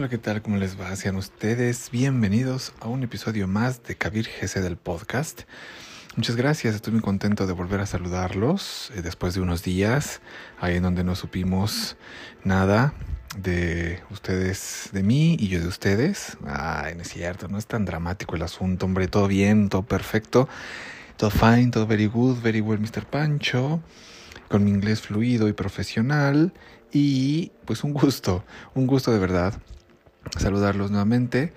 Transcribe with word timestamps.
Hola, 0.00 0.08
¿qué 0.08 0.16
tal? 0.16 0.40
¿Cómo 0.40 0.56
les 0.56 0.80
va? 0.80 0.96
Sean 0.96 1.16
ustedes 1.16 1.90
bienvenidos 1.90 2.72
a 2.80 2.88
un 2.88 3.02
episodio 3.02 3.46
más 3.46 3.82
de 3.82 3.96
Kabir 3.96 4.26
GC 4.40 4.62
del 4.62 4.78
podcast. 4.78 5.42
Muchas 6.16 6.36
gracias, 6.36 6.74
estoy 6.74 6.94
muy 6.94 7.02
contento 7.02 7.46
de 7.46 7.52
volver 7.52 7.80
a 7.80 7.86
saludarlos 7.86 8.90
eh, 8.96 9.02
después 9.02 9.34
de 9.34 9.42
unos 9.42 9.62
días, 9.62 10.22
ahí 10.58 10.76
en 10.76 10.84
donde 10.84 11.04
no 11.04 11.14
supimos 11.16 11.98
nada 12.44 12.94
de 13.36 14.00
ustedes, 14.10 14.88
de 14.94 15.02
mí 15.02 15.36
y 15.38 15.48
yo 15.48 15.60
de 15.60 15.68
ustedes. 15.68 16.38
Ay, 16.46 16.94
no 16.94 17.02
es 17.02 17.08
cierto, 17.08 17.48
no 17.48 17.58
es 17.58 17.66
tan 17.66 17.84
dramático 17.84 18.36
el 18.36 18.42
asunto, 18.42 18.86
hombre, 18.86 19.06
todo 19.06 19.28
bien, 19.28 19.68
todo 19.68 19.82
perfecto, 19.82 20.48
todo 21.18 21.28
fine, 21.28 21.72
todo 21.72 21.86
very 21.86 22.06
good, 22.06 22.40
very 22.40 22.62
well, 22.62 22.80
Mr. 22.80 23.04
Pancho, 23.04 23.82
con 24.48 24.64
mi 24.64 24.70
inglés 24.70 25.02
fluido 25.02 25.46
y 25.46 25.52
profesional 25.52 26.54
y 26.90 27.52
pues 27.66 27.84
un 27.84 27.92
gusto, 27.92 28.46
un 28.74 28.86
gusto 28.86 29.12
de 29.12 29.18
verdad 29.18 29.60
saludarlos 30.38 30.90
nuevamente. 30.90 31.52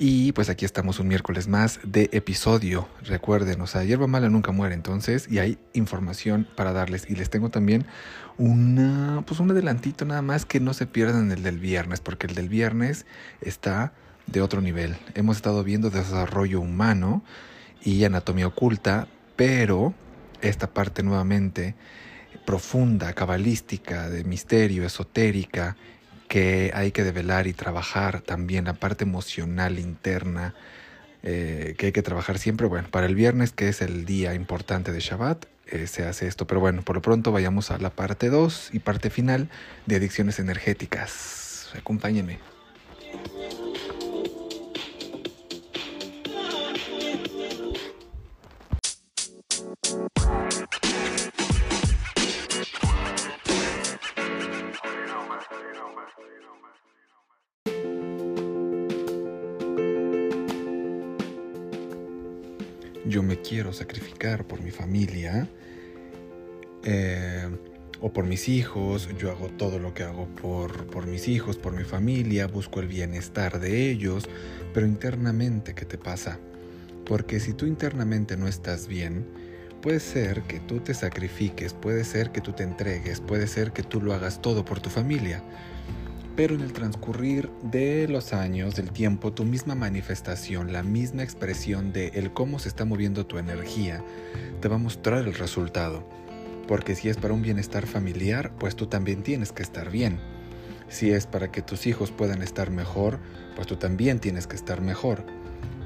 Y 0.00 0.30
pues 0.30 0.48
aquí 0.48 0.64
estamos 0.64 1.00
un 1.00 1.08
miércoles 1.08 1.48
más 1.48 1.80
de 1.82 2.08
episodio. 2.12 2.88
Recuerden, 3.02 3.60
o 3.60 3.66
sea, 3.66 3.82
hierba 3.82 4.06
mala 4.06 4.28
nunca 4.28 4.52
muere 4.52 4.74
entonces 4.76 5.26
y 5.28 5.40
hay 5.40 5.58
información 5.72 6.46
para 6.56 6.72
darles. 6.72 7.10
Y 7.10 7.16
les 7.16 7.30
tengo 7.30 7.50
también 7.50 7.84
una, 8.36 9.24
pues 9.26 9.40
un 9.40 9.50
adelantito 9.50 10.04
nada 10.04 10.22
más 10.22 10.46
que 10.46 10.60
no 10.60 10.72
se 10.72 10.86
pierdan 10.86 11.32
el 11.32 11.42
del 11.42 11.58
viernes, 11.58 12.00
porque 12.00 12.28
el 12.28 12.36
del 12.36 12.48
viernes 12.48 13.06
está 13.40 13.92
de 14.28 14.40
otro 14.40 14.60
nivel. 14.60 14.96
Hemos 15.14 15.36
estado 15.36 15.64
viendo 15.64 15.90
desarrollo 15.90 16.60
humano 16.60 17.24
y 17.82 18.04
anatomía 18.04 18.46
oculta, 18.46 19.08
pero 19.34 19.94
esta 20.40 20.68
parte 20.68 21.02
nuevamente 21.02 21.74
profunda, 22.46 23.12
cabalística, 23.12 24.08
de 24.08 24.24
misterio, 24.24 24.86
esotérica, 24.86 25.76
que 26.28 26.70
hay 26.74 26.92
que 26.92 27.04
develar 27.04 27.46
y 27.46 27.52
trabajar 27.52 28.20
también 28.20 28.66
la 28.66 28.74
parte 28.74 29.04
emocional 29.04 29.78
interna, 29.78 30.54
eh, 31.22 31.74
que 31.78 31.86
hay 31.86 31.92
que 31.92 32.02
trabajar 32.02 32.38
siempre. 32.38 32.66
Bueno, 32.66 32.88
para 32.90 33.06
el 33.06 33.14
viernes, 33.14 33.52
que 33.52 33.68
es 33.68 33.82
el 33.82 34.04
día 34.04 34.34
importante 34.34 34.92
de 34.92 35.00
Shabbat, 35.00 35.46
eh, 35.66 35.86
se 35.86 36.04
hace 36.04 36.26
esto. 36.26 36.46
Pero 36.46 36.60
bueno, 36.60 36.82
por 36.82 36.96
lo 36.96 37.02
pronto 37.02 37.32
vayamos 37.32 37.70
a 37.70 37.78
la 37.78 37.90
parte 37.90 38.28
2 38.28 38.70
y 38.72 38.78
parte 38.78 39.10
final 39.10 39.48
de 39.86 39.96
adicciones 39.96 40.38
energéticas. 40.38 41.72
Acompáñenme. 41.76 42.57
Yo 63.06 63.22
me 63.22 63.40
quiero 63.40 63.72
sacrificar 63.72 64.46
por 64.46 64.62
mi 64.62 64.70
familia 64.70 65.48
eh, 66.84 67.48
o 68.00 68.12
por 68.12 68.24
mis 68.24 68.48
hijos, 68.48 69.08
yo 69.18 69.30
hago 69.30 69.48
todo 69.48 69.78
lo 69.78 69.92
que 69.94 70.04
hago 70.04 70.26
por, 70.36 70.86
por 70.86 71.06
mis 71.06 71.28
hijos, 71.28 71.56
por 71.56 71.72
mi 71.72 71.84
familia, 71.84 72.46
busco 72.46 72.80
el 72.80 72.86
bienestar 72.86 73.58
de 73.58 73.90
ellos, 73.90 74.28
pero 74.72 74.86
internamente, 74.86 75.74
¿qué 75.74 75.84
te 75.84 75.98
pasa? 75.98 76.38
Porque 77.04 77.40
si 77.40 77.54
tú 77.54 77.66
internamente 77.66 78.36
no 78.36 78.46
estás 78.46 78.86
bien, 78.86 79.26
puede 79.82 79.98
ser 79.98 80.42
que 80.42 80.60
tú 80.60 80.80
te 80.80 80.94
sacrifiques, 80.94 81.74
puede 81.74 82.04
ser 82.04 82.30
que 82.30 82.40
tú 82.40 82.52
te 82.52 82.62
entregues, 82.62 83.20
puede 83.20 83.46
ser 83.46 83.72
que 83.72 83.82
tú 83.82 84.00
lo 84.00 84.14
hagas 84.14 84.40
todo 84.40 84.64
por 84.64 84.80
tu 84.80 84.90
familia 84.90 85.42
pero 86.38 86.54
en 86.54 86.60
el 86.60 86.72
transcurrir 86.72 87.50
de 87.62 88.06
los 88.06 88.32
años, 88.32 88.76
del 88.76 88.92
tiempo, 88.92 89.32
tu 89.32 89.44
misma 89.44 89.74
manifestación, 89.74 90.72
la 90.72 90.84
misma 90.84 91.24
expresión 91.24 91.92
de 91.92 92.12
el 92.14 92.32
cómo 92.32 92.60
se 92.60 92.68
está 92.68 92.84
moviendo 92.84 93.26
tu 93.26 93.38
energía, 93.38 94.04
te 94.60 94.68
va 94.68 94.76
a 94.76 94.78
mostrar 94.78 95.26
el 95.26 95.34
resultado. 95.34 96.08
Porque 96.68 96.94
si 96.94 97.08
es 97.08 97.16
para 97.16 97.34
un 97.34 97.42
bienestar 97.42 97.88
familiar, 97.88 98.52
pues 98.56 98.76
tú 98.76 98.86
también 98.86 99.24
tienes 99.24 99.50
que 99.50 99.64
estar 99.64 99.90
bien. 99.90 100.20
Si 100.88 101.10
es 101.10 101.26
para 101.26 101.50
que 101.50 101.60
tus 101.60 101.88
hijos 101.88 102.12
puedan 102.12 102.40
estar 102.40 102.70
mejor, 102.70 103.18
pues 103.56 103.66
tú 103.66 103.74
también 103.74 104.20
tienes 104.20 104.46
que 104.46 104.54
estar 104.54 104.80
mejor. 104.80 105.24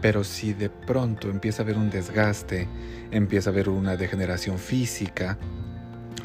Pero 0.02 0.22
si 0.22 0.52
de 0.52 0.68
pronto 0.68 1.30
empieza 1.30 1.62
a 1.62 1.64
haber 1.64 1.78
un 1.78 1.88
desgaste, 1.88 2.68
empieza 3.10 3.48
a 3.48 3.54
haber 3.54 3.70
una 3.70 3.96
degeneración 3.96 4.58
física, 4.58 5.38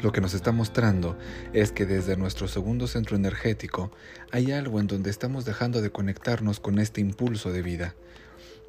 lo 0.02 0.12
que 0.12 0.20
nos 0.20 0.34
está 0.34 0.52
mostrando 0.52 1.18
es 1.52 1.72
que 1.72 1.86
desde 1.86 2.16
nuestro 2.16 2.46
segundo 2.48 2.86
centro 2.86 3.16
energético 3.16 3.90
hay 4.30 4.52
algo 4.52 4.80
en 4.80 4.86
donde 4.86 5.10
estamos 5.10 5.44
dejando 5.44 5.82
de 5.82 5.90
conectarnos 5.90 6.60
con 6.60 6.78
este 6.78 7.00
impulso 7.00 7.50
de 7.52 7.62
vida. 7.62 7.94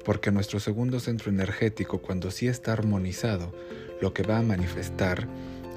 Porque 0.04 0.32
nuestro 0.32 0.60
segundo 0.60 0.98
centro 0.98 1.30
energético, 1.30 2.00
cuando 2.00 2.30
sí 2.30 2.48
está 2.48 2.72
armonizado, 2.72 3.54
lo 4.00 4.12
que 4.14 4.22
va 4.22 4.38
a 4.38 4.42
manifestar 4.42 5.28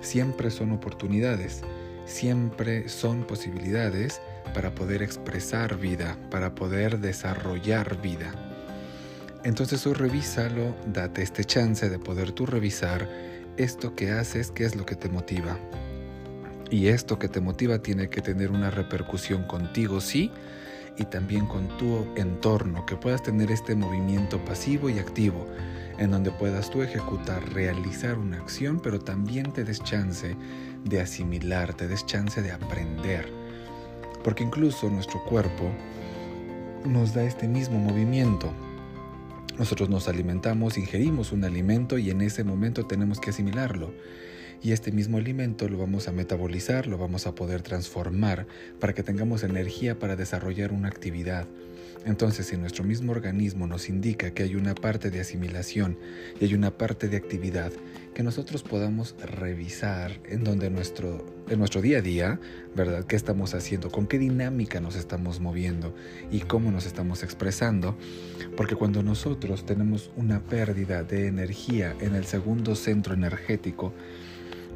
siempre 0.02 0.50
son 0.50 0.72
oportunidades, 0.72 1.62
siempre 2.06 2.90
son 2.90 3.25
posibilidades 3.25 4.22
para 4.53 4.74
poder 4.74 5.03
expresar 5.03 5.78
vida, 5.78 6.18
para 6.31 6.56
poder 6.56 7.00
desarrollar 7.00 8.02
vida. 8.02 8.34
Entonces 9.44 9.85
hoy 9.85 9.94
revísalo, 9.94 10.75
date 10.88 11.22
este 11.22 11.44
chance 11.44 11.90
de 11.90 12.00
poder 12.00 12.31
tú 12.31 12.46
revisar 12.46 13.09
esto 13.58 13.96
que 13.96 14.12
haces, 14.12 14.52
qué 14.52 14.66
es 14.66 14.75
lo 14.75 14.86
que 14.86 14.96
te 14.96 15.09
motiva. 15.09 15.58
Y 16.69 16.88
esto 16.88 17.19
que 17.19 17.28
te 17.28 17.40
motiva 17.40 17.80
tiene 17.80 18.09
que 18.09 18.22
tener 18.22 18.52
una 18.52 18.72
repercusión 18.72 19.44
contigo, 19.44 20.02
sí, 20.02 20.31
y 20.97 21.06
también 21.06 21.46
con 21.46 21.68
tu 21.78 22.08
entorno, 22.16 22.86
que 22.86 22.96
puedas 22.96 23.24
tener 23.24 23.52
este 23.52 23.75
movimiento 23.75 24.44
pasivo 24.44 24.90
y 24.90 25.00
activo, 25.00 25.46
en 25.97 26.12
donde 26.12 26.31
puedas 26.31 26.69
tú 26.69 26.81
ejecutar, 26.81 27.47
realizar 27.53 28.18
una 28.18 28.38
acción, 28.38 28.80
pero 28.80 29.00
también 29.00 29.52
te 29.52 29.64
des 29.64 29.84
chance 29.84 30.35
de 30.84 31.02
asimilar, 31.02 31.74
te 31.74 31.88
des 31.88 32.06
chance 32.06 32.41
de 32.41 32.52
aprender. 32.52 33.28
Porque 34.24 34.44
incluso 34.44 34.90
nuestro 34.90 35.24
cuerpo 35.25 35.70
nos 36.85 37.14
da 37.14 37.24
este 37.24 37.47
mismo 37.47 37.78
movimiento. 37.78 38.52
Nosotros 39.57 39.89
nos 39.89 40.07
alimentamos, 40.07 40.77
ingerimos 40.77 41.31
un 41.31 41.43
alimento 41.43 41.97
y 41.97 42.09
en 42.09 42.21
ese 42.21 42.43
momento 42.43 42.85
tenemos 42.85 43.19
que 43.19 43.29
asimilarlo. 43.29 43.93
Y 44.63 44.71
este 44.71 44.91
mismo 44.91 45.17
alimento 45.17 45.67
lo 45.67 45.77
vamos 45.77 46.07
a 46.07 46.11
metabolizar, 46.11 46.87
lo 46.87 46.97
vamos 46.97 47.27
a 47.27 47.35
poder 47.35 47.61
transformar 47.61 48.47
para 48.79 48.93
que 48.93 49.03
tengamos 49.03 49.43
energía 49.43 49.99
para 49.99 50.15
desarrollar 50.15 50.71
una 50.71 50.87
actividad. 50.87 51.47
Entonces, 52.05 52.47
si 52.47 52.57
nuestro 52.57 52.83
mismo 52.83 53.11
organismo 53.11 53.67
nos 53.67 53.89
indica 53.89 54.31
que 54.31 54.43
hay 54.43 54.55
una 54.55 54.73
parte 54.75 55.09
de 55.09 55.21
asimilación 55.21 55.97
y 56.39 56.45
hay 56.45 56.53
una 56.53 56.71
parte 56.77 57.07
de 57.07 57.17
actividad, 57.17 57.71
que 58.13 58.24
nosotros 58.24 58.63
podamos 58.63 59.16
revisar 59.19 60.19
en 60.25 60.44
donde 60.44 60.69
nuestro, 60.69 61.25
en 61.50 61.59
nuestro 61.59 61.81
día 61.81 61.97
a 61.97 62.01
día, 62.01 62.40
¿verdad? 62.75 63.06
¿Qué 63.06 63.16
estamos 63.16 63.53
haciendo? 63.53 63.90
¿Con 63.90 64.07
qué 64.07 64.19
dinámica 64.19 64.79
nos 64.79 64.96
estamos 64.96 65.40
moviendo? 65.40 65.96
¿Y 66.31 66.41
cómo 66.41 66.72
nos 66.72 66.85
estamos 66.85 67.23
expresando? 67.23 67.97
Porque 68.56 68.75
cuando 68.75 69.02
nosotros 69.03 69.66
tenemos 69.66 70.12
una 70.16 70.41
pérdida 70.41 71.03
de 71.03 71.28
energía 71.28 71.96
en 72.00 72.16
el 72.16 72.25
segundo 72.25 72.75
centro 72.75 73.13
energético, 73.13 73.94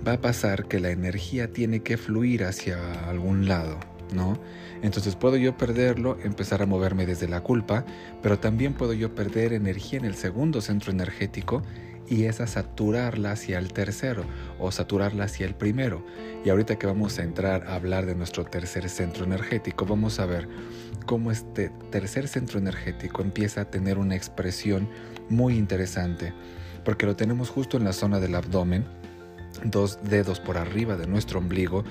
va 0.06 0.14
a 0.14 0.22
pasar 0.22 0.68
que 0.68 0.80
la 0.80 0.90
energía 0.90 1.52
tiene 1.52 1.81
que 1.81 1.97
fluir 1.97 2.44
hacia 2.44 3.08
algún 3.09 3.47
lado, 3.47 3.80
¿no? 4.14 4.40
Entonces 4.81 5.16
puedo 5.16 5.38
yo 5.38 5.58
perderlo, 5.58 6.18
empezar 6.24 6.62
a 6.62 6.66
moverme 6.66 7.06
desde 7.06 7.28
la 7.28 7.42
culpa, 7.42 7.86
pero 8.22 8.40
también 8.40 8.74
puedo 8.74 8.94
yo 8.94 9.16
perder 9.16 9.53
energía 9.53 10.00
en 10.00 10.06
el 10.06 10.16
segundo 10.16 10.62
centro 10.62 10.92
energético 10.92 11.64
y 12.09 12.26
esa 12.26 12.48
saturarla 12.48 13.32
hacia 13.32 13.59
el 13.59 13.74
tercero 13.74 14.24
o 14.59 14.72
saturarla 14.72 15.26
hacia 15.26 15.46
el 15.46 15.56
primero. 15.56 16.06
Y 16.46 16.50
ahorita 16.50 16.78
que 16.78 16.88
vamos 16.88 17.20
a 17.20 17.24
entrar 17.24 17.68
a 17.68 17.76
hablar 17.76 18.06
de 18.06 18.16
nuestro 18.16 18.46
tercer 18.46 18.90
centro 18.90 19.26
energético, 19.26 19.86
vamos 19.86 20.20
a 20.20 20.26
ver 20.26 20.48
cómo 21.06 21.32
este 21.32 21.70
tercer 21.92 22.28
centro 22.28 22.59
energético 22.59 23.22
empieza 23.22 23.62
a 23.62 23.72
tener 23.72 23.98
una 23.98 24.16
expresión 24.16 24.90
muy 25.30 25.58
interesante, 25.58 26.34
porque 26.86 27.06
lo 27.06 27.16
tenemos 27.16 27.50
justo 27.50 27.78
en 27.78 27.84
la 27.84 27.94
zona 27.94 28.20
del 28.20 28.36
abdomen, 28.36 28.86
dos 29.64 30.00
dedos 30.04 30.40
por 30.40 30.58
arriba 30.58 30.98
de 30.98 31.08
nuestro 31.08 31.40
ombligo, 31.40 31.84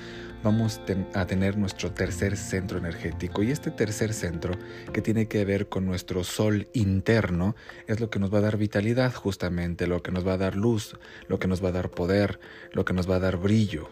vamos 0.42 0.80
a 1.14 1.26
tener 1.26 1.56
nuestro 1.56 1.92
tercer 1.92 2.36
centro 2.36 2.78
energético. 2.78 3.42
Y 3.42 3.50
este 3.50 3.70
tercer 3.70 4.12
centro, 4.12 4.54
que 4.92 5.02
tiene 5.02 5.26
que 5.26 5.44
ver 5.44 5.68
con 5.68 5.86
nuestro 5.86 6.24
sol 6.24 6.68
interno, 6.72 7.56
es 7.86 8.00
lo 8.00 8.10
que 8.10 8.18
nos 8.18 8.32
va 8.32 8.38
a 8.38 8.42
dar 8.42 8.56
vitalidad 8.56 9.12
justamente, 9.14 9.86
lo 9.86 10.02
que 10.02 10.12
nos 10.12 10.26
va 10.26 10.34
a 10.34 10.38
dar 10.38 10.56
luz, 10.56 10.96
lo 11.28 11.38
que 11.38 11.48
nos 11.48 11.64
va 11.64 11.70
a 11.70 11.72
dar 11.72 11.90
poder, 11.90 12.38
lo 12.72 12.84
que 12.84 12.92
nos 12.92 13.10
va 13.10 13.16
a 13.16 13.20
dar 13.20 13.38
brillo. 13.38 13.88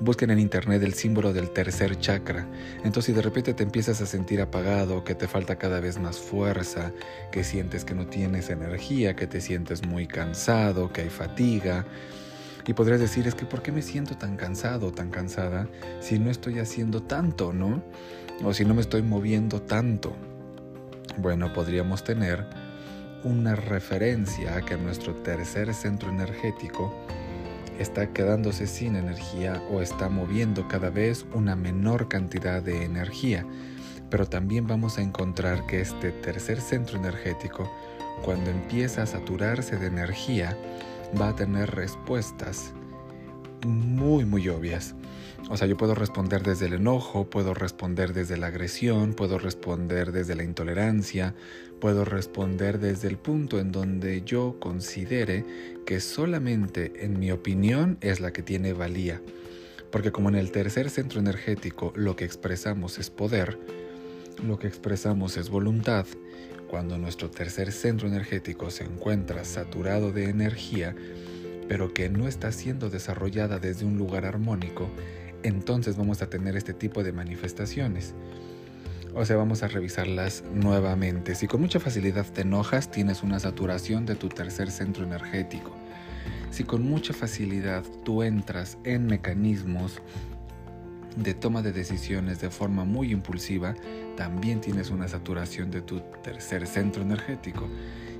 Busquen 0.00 0.30
en 0.30 0.40
internet 0.40 0.82
el 0.82 0.94
símbolo 0.94 1.32
del 1.32 1.50
tercer 1.50 1.96
chakra. 1.98 2.48
Entonces 2.78 3.06
si 3.06 3.12
de 3.12 3.22
repente 3.22 3.54
te 3.54 3.62
empiezas 3.62 4.00
a 4.00 4.06
sentir 4.06 4.40
apagado, 4.40 5.04
que 5.04 5.14
te 5.14 5.28
falta 5.28 5.56
cada 5.56 5.78
vez 5.78 6.00
más 6.00 6.18
fuerza, 6.18 6.92
que 7.30 7.44
sientes 7.44 7.84
que 7.84 7.94
no 7.94 8.08
tienes 8.08 8.50
energía, 8.50 9.14
que 9.14 9.28
te 9.28 9.40
sientes 9.40 9.86
muy 9.86 10.08
cansado, 10.08 10.92
que 10.92 11.02
hay 11.02 11.10
fatiga, 11.10 11.86
y 12.66 12.72
podrías 12.72 13.00
decir, 13.00 13.26
es 13.26 13.34
que 13.34 13.44
¿por 13.44 13.62
qué 13.62 13.72
me 13.72 13.82
siento 13.82 14.16
tan 14.16 14.36
cansado 14.36 14.92
tan 14.92 15.10
cansada 15.10 15.68
si 16.00 16.18
no 16.18 16.30
estoy 16.30 16.58
haciendo 16.58 17.02
tanto, 17.02 17.52
no? 17.52 17.82
O 18.42 18.52
si 18.54 18.64
no 18.64 18.74
me 18.74 18.80
estoy 18.80 19.02
moviendo 19.02 19.62
tanto. 19.62 20.14
Bueno, 21.18 21.52
podríamos 21.52 22.02
tener 22.04 22.44
una 23.22 23.54
referencia 23.54 24.56
a 24.56 24.62
que 24.62 24.76
nuestro 24.76 25.14
tercer 25.14 25.72
centro 25.74 26.10
energético 26.10 26.92
está 27.78 28.12
quedándose 28.12 28.66
sin 28.66 28.96
energía 28.96 29.62
o 29.70 29.80
está 29.80 30.08
moviendo 30.08 30.68
cada 30.68 30.90
vez 30.90 31.26
una 31.34 31.56
menor 31.56 32.08
cantidad 32.08 32.62
de 32.62 32.84
energía. 32.84 33.46
Pero 34.10 34.26
también 34.26 34.66
vamos 34.66 34.98
a 34.98 35.02
encontrar 35.02 35.66
que 35.66 35.80
este 35.80 36.10
tercer 36.10 36.60
centro 36.60 36.98
energético, 36.98 37.70
cuando 38.22 38.50
empieza 38.50 39.02
a 39.02 39.06
saturarse 39.06 39.76
de 39.76 39.86
energía, 39.86 40.56
va 41.20 41.28
a 41.28 41.36
tener 41.36 41.70
respuestas 41.70 42.72
muy, 43.66 44.24
muy 44.24 44.48
obvias. 44.48 44.94
O 45.50 45.56
sea, 45.56 45.66
yo 45.66 45.76
puedo 45.76 45.94
responder 45.94 46.42
desde 46.42 46.66
el 46.66 46.74
enojo, 46.74 47.28
puedo 47.28 47.52
responder 47.52 48.14
desde 48.14 48.36
la 48.36 48.46
agresión, 48.46 49.12
puedo 49.12 49.38
responder 49.38 50.10
desde 50.10 50.34
la 50.34 50.42
intolerancia, 50.42 51.34
puedo 51.80 52.04
responder 52.04 52.78
desde 52.78 53.08
el 53.08 53.18
punto 53.18 53.58
en 53.58 53.70
donde 53.70 54.22
yo 54.22 54.56
considere 54.58 55.44
que 55.84 56.00
solamente 56.00 57.04
en 57.04 57.18
mi 57.18 57.30
opinión 57.30 57.98
es 58.00 58.20
la 58.20 58.32
que 58.32 58.42
tiene 58.42 58.72
valía. 58.72 59.20
Porque 59.90 60.12
como 60.12 60.30
en 60.30 60.36
el 60.36 60.50
tercer 60.50 60.88
centro 60.88 61.20
energético 61.20 61.92
lo 61.94 62.16
que 62.16 62.24
expresamos 62.24 62.98
es 62.98 63.10
poder, 63.10 63.58
lo 64.42 64.58
que 64.58 64.66
expresamos 64.66 65.36
es 65.36 65.50
voluntad, 65.50 66.06
cuando 66.74 66.98
nuestro 66.98 67.30
tercer 67.30 67.70
centro 67.70 68.08
energético 68.08 68.68
se 68.68 68.82
encuentra 68.82 69.44
saturado 69.44 70.10
de 70.10 70.28
energía, 70.28 70.92
pero 71.68 71.94
que 71.94 72.08
no 72.08 72.26
está 72.26 72.50
siendo 72.50 72.90
desarrollada 72.90 73.60
desde 73.60 73.84
un 73.84 73.96
lugar 73.96 74.24
armónico, 74.24 74.90
entonces 75.44 75.96
vamos 75.96 76.20
a 76.20 76.28
tener 76.28 76.56
este 76.56 76.74
tipo 76.74 77.04
de 77.04 77.12
manifestaciones. 77.12 78.16
O 79.14 79.24
sea, 79.24 79.36
vamos 79.36 79.62
a 79.62 79.68
revisarlas 79.68 80.42
nuevamente. 80.52 81.36
Si 81.36 81.46
con 81.46 81.60
mucha 81.60 81.78
facilidad 81.78 82.26
te 82.26 82.40
enojas, 82.40 82.90
tienes 82.90 83.22
una 83.22 83.38
saturación 83.38 84.04
de 84.04 84.16
tu 84.16 84.28
tercer 84.28 84.72
centro 84.72 85.04
energético. 85.04 85.70
Si 86.50 86.64
con 86.64 86.82
mucha 86.82 87.12
facilidad 87.12 87.84
tú 88.04 88.24
entras 88.24 88.78
en 88.82 89.06
mecanismos 89.06 90.02
de 91.16 91.34
toma 91.34 91.62
de 91.62 91.72
decisiones 91.72 92.40
de 92.40 92.50
forma 92.50 92.84
muy 92.84 93.12
impulsiva, 93.12 93.74
también 94.16 94.60
tienes 94.60 94.90
una 94.90 95.08
saturación 95.08 95.70
de 95.70 95.82
tu 95.82 96.00
tercer 96.22 96.66
centro 96.66 97.02
energético. 97.02 97.68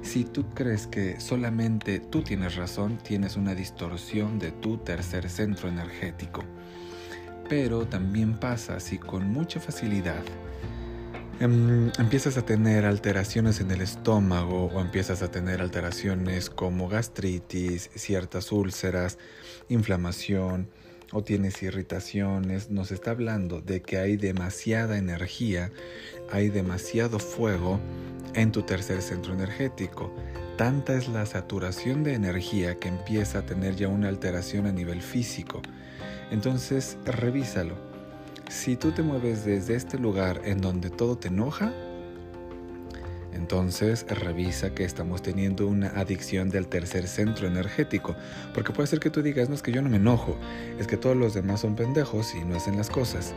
Si 0.02 0.24
tú 0.24 0.44
crees 0.54 0.86
que 0.86 1.18
solamente 1.20 1.98
tú 1.98 2.22
tienes 2.22 2.56
razón, 2.56 2.98
tienes 2.98 3.36
una 3.36 3.54
distorsión 3.54 4.38
de 4.38 4.52
tu 4.52 4.76
tercer 4.76 5.28
centro 5.30 5.68
energético. 5.68 6.44
Pero 7.48 7.86
también 7.86 8.38
pasa 8.38 8.80
si 8.80 8.98
con 8.98 9.30
mucha 9.30 9.60
facilidad 9.60 10.22
em, 11.40 11.90
empiezas 11.98 12.36
a 12.38 12.42
tener 12.42 12.84
alteraciones 12.84 13.60
en 13.60 13.70
el 13.70 13.80
estómago 13.80 14.66
o 14.66 14.80
empiezas 14.80 15.22
a 15.22 15.30
tener 15.30 15.60
alteraciones 15.60 16.48
como 16.48 16.88
gastritis, 16.88 17.90
ciertas 17.94 18.52
úlceras, 18.52 19.18
inflamación 19.68 20.68
o 21.12 21.22
tienes 21.22 21.62
irritaciones, 21.62 22.70
nos 22.70 22.90
está 22.90 23.12
hablando 23.12 23.60
de 23.60 23.82
que 23.82 23.98
hay 23.98 24.16
demasiada 24.16 24.98
energía, 24.98 25.70
hay 26.30 26.48
demasiado 26.48 27.18
fuego 27.18 27.80
en 28.34 28.52
tu 28.52 28.62
tercer 28.62 29.02
centro 29.02 29.32
energético. 29.32 30.12
Tanta 30.56 30.94
es 30.94 31.08
la 31.08 31.26
saturación 31.26 32.04
de 32.04 32.14
energía 32.14 32.76
que 32.76 32.88
empieza 32.88 33.40
a 33.40 33.46
tener 33.46 33.76
ya 33.76 33.88
una 33.88 34.08
alteración 34.08 34.66
a 34.66 34.72
nivel 34.72 35.02
físico. 35.02 35.62
Entonces, 36.30 36.96
revísalo. 37.04 37.76
Si 38.48 38.76
tú 38.76 38.92
te 38.92 39.02
mueves 39.02 39.44
desde 39.44 39.74
este 39.74 39.98
lugar 39.98 40.40
en 40.44 40.60
donde 40.60 40.90
todo 40.90 41.16
te 41.16 41.28
enoja, 41.28 41.72
entonces 43.34 44.06
revisa 44.08 44.74
que 44.74 44.84
estamos 44.84 45.22
teniendo 45.22 45.66
una 45.66 45.88
adicción 45.88 46.50
del 46.50 46.66
tercer 46.66 47.06
centro 47.06 47.46
energético, 47.46 48.14
porque 48.52 48.72
puede 48.72 48.86
ser 48.86 49.00
que 49.00 49.10
tú 49.10 49.22
digas, 49.22 49.48
no 49.48 49.54
es 49.54 49.62
que 49.62 49.72
yo 49.72 49.82
no 49.82 49.88
me 49.88 49.96
enojo, 49.96 50.36
es 50.78 50.86
que 50.86 50.96
todos 50.96 51.16
los 51.16 51.34
demás 51.34 51.60
son 51.60 51.76
pendejos 51.76 52.34
y 52.34 52.44
no 52.44 52.56
hacen 52.56 52.76
las 52.76 52.90
cosas. 52.90 53.34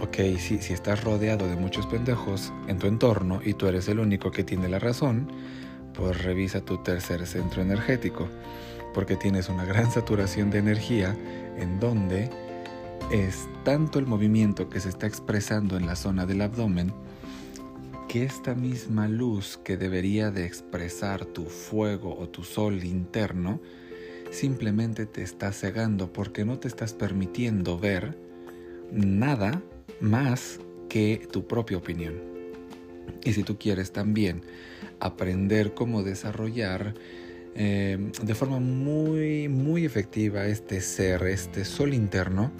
Ok, 0.00 0.16
si, 0.38 0.58
si 0.58 0.72
estás 0.72 1.02
rodeado 1.02 1.48
de 1.48 1.56
muchos 1.56 1.86
pendejos 1.86 2.52
en 2.68 2.78
tu 2.78 2.86
entorno 2.86 3.40
y 3.44 3.54
tú 3.54 3.66
eres 3.66 3.88
el 3.88 3.98
único 3.98 4.30
que 4.30 4.44
tiene 4.44 4.68
la 4.68 4.78
razón, 4.78 5.28
pues 5.94 6.22
revisa 6.22 6.60
tu 6.60 6.78
tercer 6.78 7.26
centro 7.26 7.62
energético 7.62 8.28
porque 8.94 9.16
tienes 9.16 9.48
una 9.48 9.64
gran 9.64 9.90
saturación 9.90 10.50
de 10.50 10.58
energía 10.58 11.16
en 11.56 11.80
donde 11.80 12.30
es 13.10 13.48
tanto 13.64 13.98
el 13.98 14.06
movimiento 14.06 14.68
que 14.68 14.80
se 14.80 14.88
está 14.88 15.06
expresando 15.06 15.76
en 15.76 15.86
la 15.86 15.96
zona 15.96 16.26
del 16.26 16.42
abdomen 16.42 16.92
que 18.08 18.24
esta 18.24 18.54
misma 18.54 19.08
luz 19.08 19.58
que 19.62 19.76
debería 19.76 20.30
de 20.30 20.46
expresar 20.46 21.26
tu 21.26 21.44
fuego 21.44 22.18
o 22.18 22.28
tu 22.28 22.42
sol 22.42 22.82
interno 22.84 23.60
simplemente 24.30 25.06
te 25.06 25.22
está 25.22 25.52
cegando 25.52 26.12
porque 26.12 26.44
no 26.44 26.58
te 26.58 26.68
estás 26.68 26.94
permitiendo 26.94 27.78
ver 27.78 28.18
nada 28.90 29.62
más 30.00 30.58
que 30.88 31.28
tu 31.30 31.46
propia 31.46 31.76
opinión. 31.76 32.14
Y 33.24 33.32
si 33.32 33.42
tú 33.42 33.58
quieres 33.58 33.92
también 33.92 34.42
aprender 35.00 35.74
cómo 35.74 36.02
desarrollar 36.02 36.94
Em, 37.60 38.12
de 38.12 38.34
forma 38.36 38.60
muy, 38.60 39.48
muy 39.48 39.84
efectiva 39.84 40.46
este 40.46 40.80
ser, 40.80 41.24
este 41.24 41.64
sol 41.64 41.92
interno, 41.92 42.52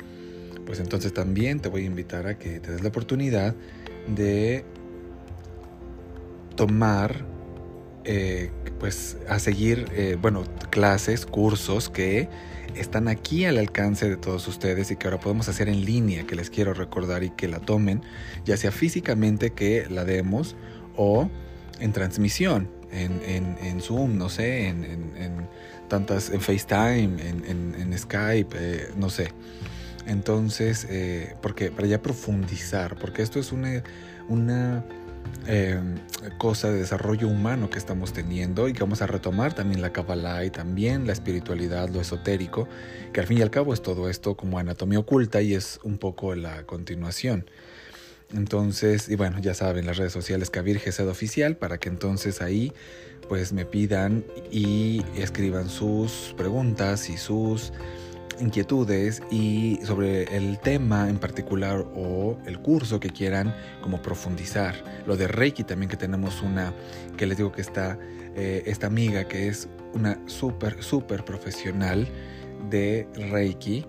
pues 0.67 0.81
entonces 0.81 1.13
también 1.13 1.61
te 1.61 1.69
voy 1.69 1.83
a 1.83 1.87
invitar 1.87 2.27
a 2.27 2.37
que 2.37 2.59
te 2.59 2.73
des 2.73 2.83
la 2.83 2.89
oportunidad 2.89 3.55
de 4.13 4.65
tomar, 6.59 7.25
eh, 8.03 8.51
pues 8.81 9.17
a 9.29 9.39
seguir, 9.39 9.87
eh, 9.93 10.19
bueno, 10.21 10.43
clases, 10.71 11.25
cursos 11.25 11.89
que 11.89 12.29
están 12.75 13.07
aquí 13.07 13.45
al 13.45 13.59
alcance 13.59 14.09
de 14.09 14.17
todos 14.17 14.49
ustedes 14.49 14.91
y 14.91 14.97
que 14.97 15.07
ahora 15.07 15.21
podemos 15.21 15.49
hacer 15.49 15.69
en 15.69 15.85
línea, 15.85 16.27
que 16.27 16.35
les 16.35 16.51
quiero 16.51 16.75
recordar 16.75 17.23
y 17.23 17.31
que 17.31 17.47
la 17.47 17.61
tomen, 17.61 18.03
ya 18.45 18.57
sea 18.57 18.73
físicamente 18.73 19.51
que 19.51 19.87
la 19.89 20.05
demos 20.05 20.57
o 20.97 21.31
en 21.79 21.93
transmisión 21.93 22.69
en, 22.91 23.57
en, 23.63 23.81
Zoom, 23.81 24.19
no 24.19 24.29
sé, 24.29 24.67
en, 24.67 25.47
tantas, 25.87 26.31
en 26.31 26.41
FaceTime, 26.41 27.21
en, 27.29 27.97
Skype, 27.97 28.57
eh, 28.59 28.89
no 28.97 29.11
sé. 29.11 29.29
Entonces, 30.07 30.89
porque 31.41 31.71
para 31.71 31.87
ya 31.87 32.03
profundizar, 32.03 32.97
porque 32.97 33.23
esto 33.23 33.39
es 33.39 33.53
una 33.53 34.85
em, 35.47 35.97
cosa 36.39 36.71
de 36.71 36.79
desarrollo 36.79 37.29
humano 37.29 37.71
que 37.71 37.79
estamos 37.79 38.13
teniendo 38.13 38.69
y 38.69 38.73
que 38.73 38.81
vamos 38.81 39.03
a 39.03 39.07
retomar 39.07 39.55
también 39.55 39.83
la 39.83 39.93
Kabbalah 39.93 40.45
y 40.45 40.51
también 40.51 41.07
la 41.07 41.13
espiritualidad, 41.13 41.89
lo 41.89 42.01
esotérico, 42.01 42.69
que 43.13 43.21
al 43.21 43.27
fin 43.27 43.39
y 43.39 43.43
al 43.43 43.51
cabo 43.51 43.73
es 43.75 43.83
todo 43.83 44.09
esto 44.09 44.37
como 44.37 44.59
anatomía 44.59 44.99
oculta 44.99 45.41
y 45.43 45.55
es 45.55 45.81
un 45.83 45.99
poco 45.99 46.35
la 46.35 46.65
continuación. 46.65 47.47
Entonces, 48.35 49.09
y 49.09 49.17
bueno, 49.17 49.39
ya 49.39 49.55
saben, 49.55 49.87
las 49.87 49.97
redes 49.97 50.13
sociales 50.13 50.51
Kabir 50.51 50.79
Gesed 50.79 51.09
Oficial, 51.09 51.57
para 51.57 51.79
que 51.79 51.89
entonces 51.89 52.43
ahí 52.43 52.73
pues 53.29 53.53
me 53.53 53.65
pidan 53.65 54.25
y 54.51 55.03
escriban 55.17 55.69
sus 55.69 56.35
preguntas 56.37 57.09
y 57.11 57.17
sus 57.19 57.73
inquietudes 58.41 59.23
y 59.31 59.79
sobre 59.85 60.37
el 60.37 60.59
tema 60.59 61.09
en 61.09 61.19
particular 61.19 61.85
o 61.95 62.39
el 62.47 62.59
curso 62.61 63.01
que 63.01 63.11
quieran 63.11 63.55
como 63.81 64.03
profundizar. 64.03 64.75
Lo 65.07 65.17
de 65.17 65.29
Reiki 65.29 65.65
también 65.65 65.89
que 65.91 65.97
tenemos 65.97 66.43
una, 66.43 66.73
que 67.17 67.27
les 67.27 67.37
digo 67.37 67.53
que 67.53 67.61
está 67.61 67.99
eh, 68.35 68.63
esta 68.67 68.87
amiga 68.87 69.25
que 69.25 69.49
es 69.49 69.69
una 69.95 70.19
súper, 70.27 70.83
súper 70.83 71.25
profesional 71.25 72.07
de 72.71 73.09
Reiki 73.31 73.85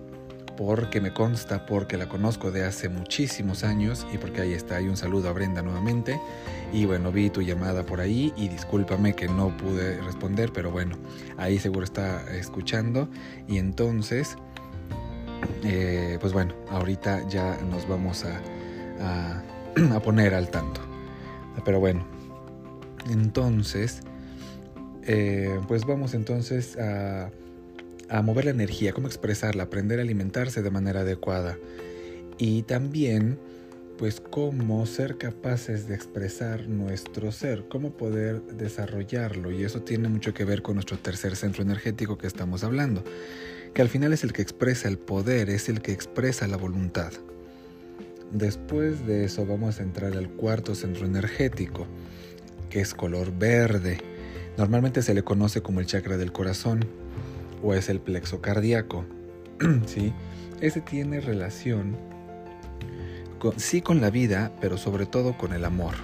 porque 0.56 1.00
me 1.00 1.14
consta, 1.14 1.64
porque 1.64 1.96
la 1.96 2.08
conozco 2.08 2.50
de 2.50 2.64
hace 2.64 2.90
muchísimos 2.90 3.64
años 3.64 4.06
y 4.12 4.18
porque 4.18 4.42
ahí 4.42 4.52
está, 4.52 4.76
hay 4.76 4.88
un 4.88 4.96
saludo 4.96 5.30
a 5.30 5.32
Brenda 5.32 5.62
nuevamente. 5.62 6.20
Y 6.72 6.86
bueno, 6.86 7.10
vi 7.10 7.30
tu 7.30 7.42
llamada 7.42 7.84
por 7.84 8.00
ahí 8.00 8.32
y 8.36 8.48
discúlpame 8.48 9.14
que 9.14 9.26
no 9.28 9.56
pude 9.56 10.00
responder, 10.02 10.52
pero 10.52 10.70
bueno, 10.70 10.96
ahí 11.36 11.58
seguro 11.58 11.84
está 11.84 12.24
escuchando. 12.36 13.08
Y 13.48 13.58
entonces, 13.58 14.36
eh, 15.64 16.18
pues 16.20 16.32
bueno, 16.32 16.54
ahorita 16.70 17.28
ya 17.28 17.58
nos 17.70 17.88
vamos 17.88 18.24
a, 18.24 19.42
a, 19.94 20.00
poner 20.04 20.34
al 20.34 20.50
tanto. 20.50 20.80
Pero 21.64 21.80
bueno, 21.80 22.06
entonces, 23.10 24.00
eh, 25.02 25.58
pues 25.66 25.84
vamos 25.84 26.14
entonces 26.14 26.78
a 26.78 27.30
a 28.10 28.22
mover 28.22 28.46
la 28.46 28.50
energía, 28.50 28.92
cómo 28.92 29.06
expresarla, 29.06 29.64
aprender 29.64 30.00
a 30.00 30.02
alimentarse 30.02 30.62
de 30.62 30.70
manera 30.70 31.00
adecuada 31.00 31.56
y 32.38 32.62
también 32.62 33.38
pues 34.00 34.18
cómo 34.18 34.86
ser 34.86 35.18
capaces 35.18 35.86
de 35.86 35.94
expresar 35.94 36.66
nuestro 36.68 37.30
ser, 37.32 37.66
cómo 37.68 37.90
poder 37.90 38.40
desarrollarlo 38.44 39.52
y 39.52 39.62
eso 39.62 39.82
tiene 39.82 40.08
mucho 40.08 40.32
que 40.32 40.46
ver 40.46 40.62
con 40.62 40.76
nuestro 40.76 40.96
tercer 40.96 41.36
centro 41.36 41.62
energético 41.62 42.16
que 42.16 42.26
estamos 42.26 42.64
hablando, 42.64 43.04
que 43.74 43.82
al 43.82 43.90
final 43.90 44.14
es 44.14 44.24
el 44.24 44.32
que 44.32 44.40
expresa 44.40 44.88
el 44.88 44.96
poder, 44.96 45.50
es 45.50 45.68
el 45.68 45.82
que 45.82 45.92
expresa 45.92 46.46
la 46.46 46.56
voluntad. 46.56 47.12
Después 48.32 49.06
de 49.06 49.24
eso 49.24 49.44
vamos 49.44 49.80
a 49.80 49.82
entrar 49.82 50.14
al 50.14 50.30
cuarto 50.30 50.74
centro 50.74 51.04
energético, 51.04 51.86
que 52.70 52.80
es 52.80 52.94
color 52.94 53.38
verde. 53.38 53.98
Normalmente 54.56 55.02
se 55.02 55.12
le 55.12 55.24
conoce 55.24 55.60
como 55.60 55.78
el 55.78 55.84
chakra 55.84 56.16
del 56.16 56.32
corazón 56.32 56.86
o 57.62 57.74
es 57.74 57.90
el 57.90 58.00
plexo 58.00 58.40
cardíaco. 58.40 59.04
¿Sí? 59.86 60.14
Ese 60.62 60.80
tiene 60.80 61.20
relación 61.20 62.09
con, 63.40 63.58
sí 63.58 63.80
con 63.80 64.00
la 64.00 64.10
vida, 64.10 64.52
pero 64.60 64.78
sobre 64.78 65.06
todo 65.06 65.36
con 65.36 65.52
el 65.52 65.64
amor. 65.64 65.94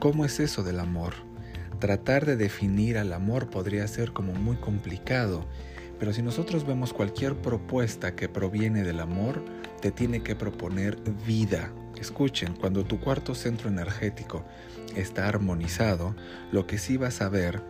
¿Cómo 0.00 0.24
es 0.24 0.40
eso 0.40 0.64
del 0.64 0.80
amor? 0.80 1.14
Tratar 1.78 2.26
de 2.26 2.36
definir 2.36 2.98
al 2.98 3.12
amor 3.12 3.50
podría 3.50 3.86
ser 3.86 4.12
como 4.12 4.32
muy 4.32 4.56
complicado, 4.56 5.46
pero 6.00 6.12
si 6.12 6.22
nosotros 6.22 6.66
vemos 6.66 6.92
cualquier 6.92 7.36
propuesta 7.36 8.16
que 8.16 8.28
proviene 8.28 8.82
del 8.82 8.98
amor, 8.98 9.44
te 9.80 9.92
tiene 9.92 10.22
que 10.22 10.34
proponer 10.34 10.98
vida. 11.26 11.70
Escuchen, 12.00 12.54
cuando 12.54 12.84
tu 12.84 12.98
cuarto 12.98 13.34
centro 13.34 13.68
energético 13.68 14.44
está 14.96 15.28
armonizado, 15.28 16.16
lo 16.50 16.66
que 16.66 16.78
sí 16.78 16.96
vas 16.96 17.20
a 17.20 17.28
ver 17.28 17.62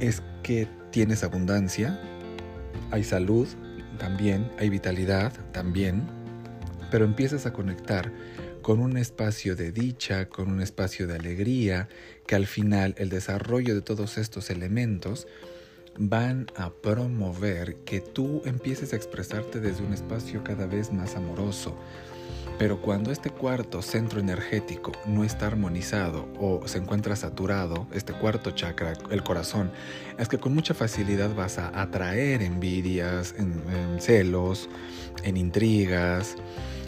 es 0.00 0.22
que 0.42 0.68
tienes 0.90 1.24
abundancia, 1.24 2.00
hay 2.90 3.04
salud 3.04 3.48
también, 3.98 4.50
hay 4.58 4.70
vitalidad 4.70 5.32
también, 5.52 6.02
pero 6.94 7.06
empiezas 7.06 7.44
a 7.44 7.52
conectar 7.52 8.12
con 8.62 8.78
un 8.78 8.96
espacio 8.96 9.56
de 9.56 9.72
dicha, 9.72 10.28
con 10.28 10.48
un 10.48 10.60
espacio 10.60 11.08
de 11.08 11.16
alegría, 11.16 11.88
que 12.24 12.36
al 12.36 12.46
final 12.46 12.94
el 12.98 13.08
desarrollo 13.08 13.74
de 13.74 13.80
todos 13.82 14.16
estos 14.16 14.48
elementos 14.48 15.26
van 15.98 16.46
a 16.54 16.70
promover 16.70 17.74
que 17.84 17.98
tú 18.00 18.42
empieces 18.44 18.92
a 18.92 18.96
expresarte 18.96 19.58
desde 19.58 19.82
un 19.82 19.92
espacio 19.92 20.44
cada 20.44 20.66
vez 20.66 20.92
más 20.92 21.16
amoroso. 21.16 21.76
Pero 22.60 22.80
cuando 22.80 23.10
este 23.10 23.30
cuarto 23.30 23.82
centro 23.82 24.20
energético 24.20 24.92
no 25.04 25.24
está 25.24 25.48
armonizado 25.48 26.28
o 26.38 26.62
se 26.68 26.78
encuentra 26.78 27.16
saturado, 27.16 27.88
este 27.92 28.12
cuarto 28.12 28.52
chakra, 28.52 28.92
el 29.10 29.24
corazón, 29.24 29.72
es 30.16 30.28
que 30.28 30.38
con 30.38 30.54
mucha 30.54 30.74
facilidad 30.74 31.34
vas 31.34 31.58
a 31.58 31.80
atraer 31.82 32.40
envidias, 32.42 33.34
en, 33.36 34.00
celos, 34.00 34.68
en 35.24 35.36
intrigas, 35.36 36.36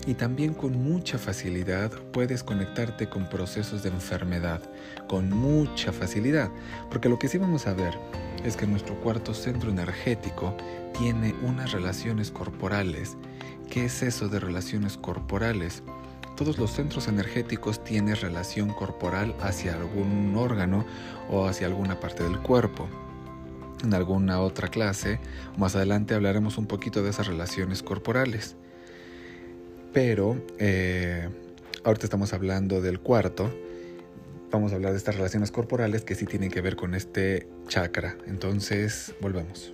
y 0.07 0.15
también 0.15 0.55
con 0.55 0.81
mucha 0.83 1.19
facilidad 1.19 1.91
puedes 2.13 2.45
conectarte 2.45 3.09
con 3.09 3.29
procesos 3.29 3.83
de 3.83 3.89
enfermedad, 3.89 4.63
con 5.09 5.31
mucha 5.31 5.93
facilidad, 5.93 6.49
porque 6.91 7.09
lo 7.09 7.19
que 7.19 7.29
sí 7.29 7.39
vamos 7.39 7.67
a 7.67 7.75
ver 7.75 7.99
es 8.45 8.57
que 8.57 8.67
nuestro 8.67 8.95
cuarto 9.01 9.35
centro 9.35 9.71
energético 9.71 10.57
tiene 10.97 11.35
unas 11.43 11.73
relaciones 11.73 12.31
corporales. 12.31 13.17
¿Qué 13.69 13.87
es 13.87 14.03
eso 14.03 14.29
de 14.29 14.39
relaciones 14.39 14.97
corporales? 14.97 15.83
Todos 16.37 16.59
los 16.59 16.71
centros 16.71 17.09
energéticos 17.09 17.83
tienen 17.83 18.15
relación 18.15 18.73
corporal 18.73 19.35
hacia 19.41 19.75
algún 19.75 20.35
órgano 20.37 20.85
o 21.31 21.47
hacia 21.47 21.67
alguna 21.67 21.99
parte 21.99 22.23
del 22.23 22.39
cuerpo. 22.39 22.89
En 23.83 23.93
alguna 23.95 24.41
otra 24.41 24.69
clase, 24.69 25.19
más 25.57 25.75
adelante 25.75 26.15
hablaremos 26.15 26.59
un 26.59 26.67
poquito 26.67 27.03
de 27.03 27.11
esas 27.11 27.27
relaciones 27.27 27.83
corporales. 27.83 28.57
Pero 29.97 30.37
eh, 30.59 31.27
ahorita 31.83 32.05
estamos 32.05 32.35
hablando 32.35 32.83
del 32.83 33.01
cuarto. 33.01 33.51
Vamos 34.51 34.73
a 34.73 34.75
hablar 34.75 34.93
de 34.93 34.99
estas 34.99 35.17
relaciones 35.17 35.51
corporales 35.51 36.05
que 36.05 36.15
sí 36.15 36.27
tienen 36.27 36.51
que 36.51 36.61
ver 36.61 36.77
con 36.77 36.95
este 36.95 37.49
chakra. 37.67 38.19
Entonces, 38.27 39.15
volvemos. 39.23 39.73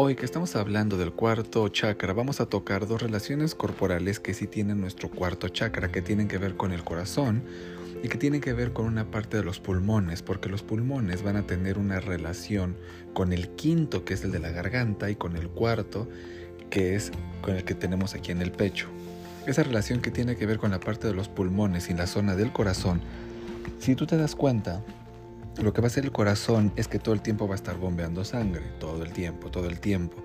Hoy 0.00 0.14
que 0.14 0.24
estamos 0.24 0.54
hablando 0.54 0.96
del 0.96 1.10
cuarto 1.12 1.68
chakra, 1.70 2.12
vamos 2.12 2.40
a 2.40 2.46
tocar 2.46 2.86
dos 2.86 3.02
relaciones 3.02 3.56
corporales 3.56 4.20
que 4.20 4.32
sí 4.32 4.46
tienen 4.46 4.80
nuestro 4.80 5.10
cuarto 5.10 5.48
chakra, 5.48 5.90
que 5.90 6.02
tienen 6.02 6.28
que 6.28 6.38
ver 6.38 6.54
con 6.54 6.70
el 6.70 6.84
corazón 6.84 7.42
y 8.00 8.06
que 8.06 8.16
tienen 8.16 8.40
que 8.40 8.52
ver 8.52 8.72
con 8.72 8.86
una 8.86 9.10
parte 9.10 9.38
de 9.38 9.42
los 9.42 9.58
pulmones, 9.58 10.22
porque 10.22 10.48
los 10.48 10.62
pulmones 10.62 11.24
van 11.24 11.34
a 11.34 11.48
tener 11.48 11.78
una 11.78 11.98
relación 11.98 12.76
con 13.12 13.32
el 13.32 13.48
quinto, 13.56 14.04
que 14.04 14.14
es 14.14 14.22
el 14.22 14.30
de 14.30 14.38
la 14.38 14.52
garganta, 14.52 15.10
y 15.10 15.16
con 15.16 15.36
el 15.36 15.48
cuarto, 15.48 16.08
que 16.70 16.94
es 16.94 17.10
con 17.42 17.56
el 17.56 17.64
que 17.64 17.74
tenemos 17.74 18.14
aquí 18.14 18.30
en 18.30 18.40
el 18.40 18.52
pecho. 18.52 18.86
Esa 19.48 19.64
relación 19.64 20.00
que 20.00 20.12
tiene 20.12 20.36
que 20.36 20.46
ver 20.46 20.58
con 20.58 20.70
la 20.70 20.78
parte 20.78 21.08
de 21.08 21.14
los 21.14 21.28
pulmones 21.28 21.90
y 21.90 21.94
la 21.94 22.06
zona 22.06 22.36
del 22.36 22.52
corazón, 22.52 23.00
si 23.80 23.96
tú 23.96 24.06
te 24.06 24.16
das 24.16 24.36
cuenta, 24.36 24.80
lo 25.56 25.72
que 25.72 25.80
va 25.80 25.86
a 25.86 25.88
hacer 25.88 26.04
el 26.04 26.12
corazón 26.12 26.72
es 26.76 26.86
que 26.86 26.98
todo 26.98 27.14
el 27.14 27.22
tiempo 27.22 27.48
va 27.48 27.54
a 27.54 27.56
estar 27.56 27.76
bombeando 27.76 28.24
sangre, 28.24 28.62
todo 28.78 29.02
el 29.02 29.12
tiempo, 29.12 29.50
todo 29.50 29.66
el 29.68 29.80
tiempo. 29.80 30.16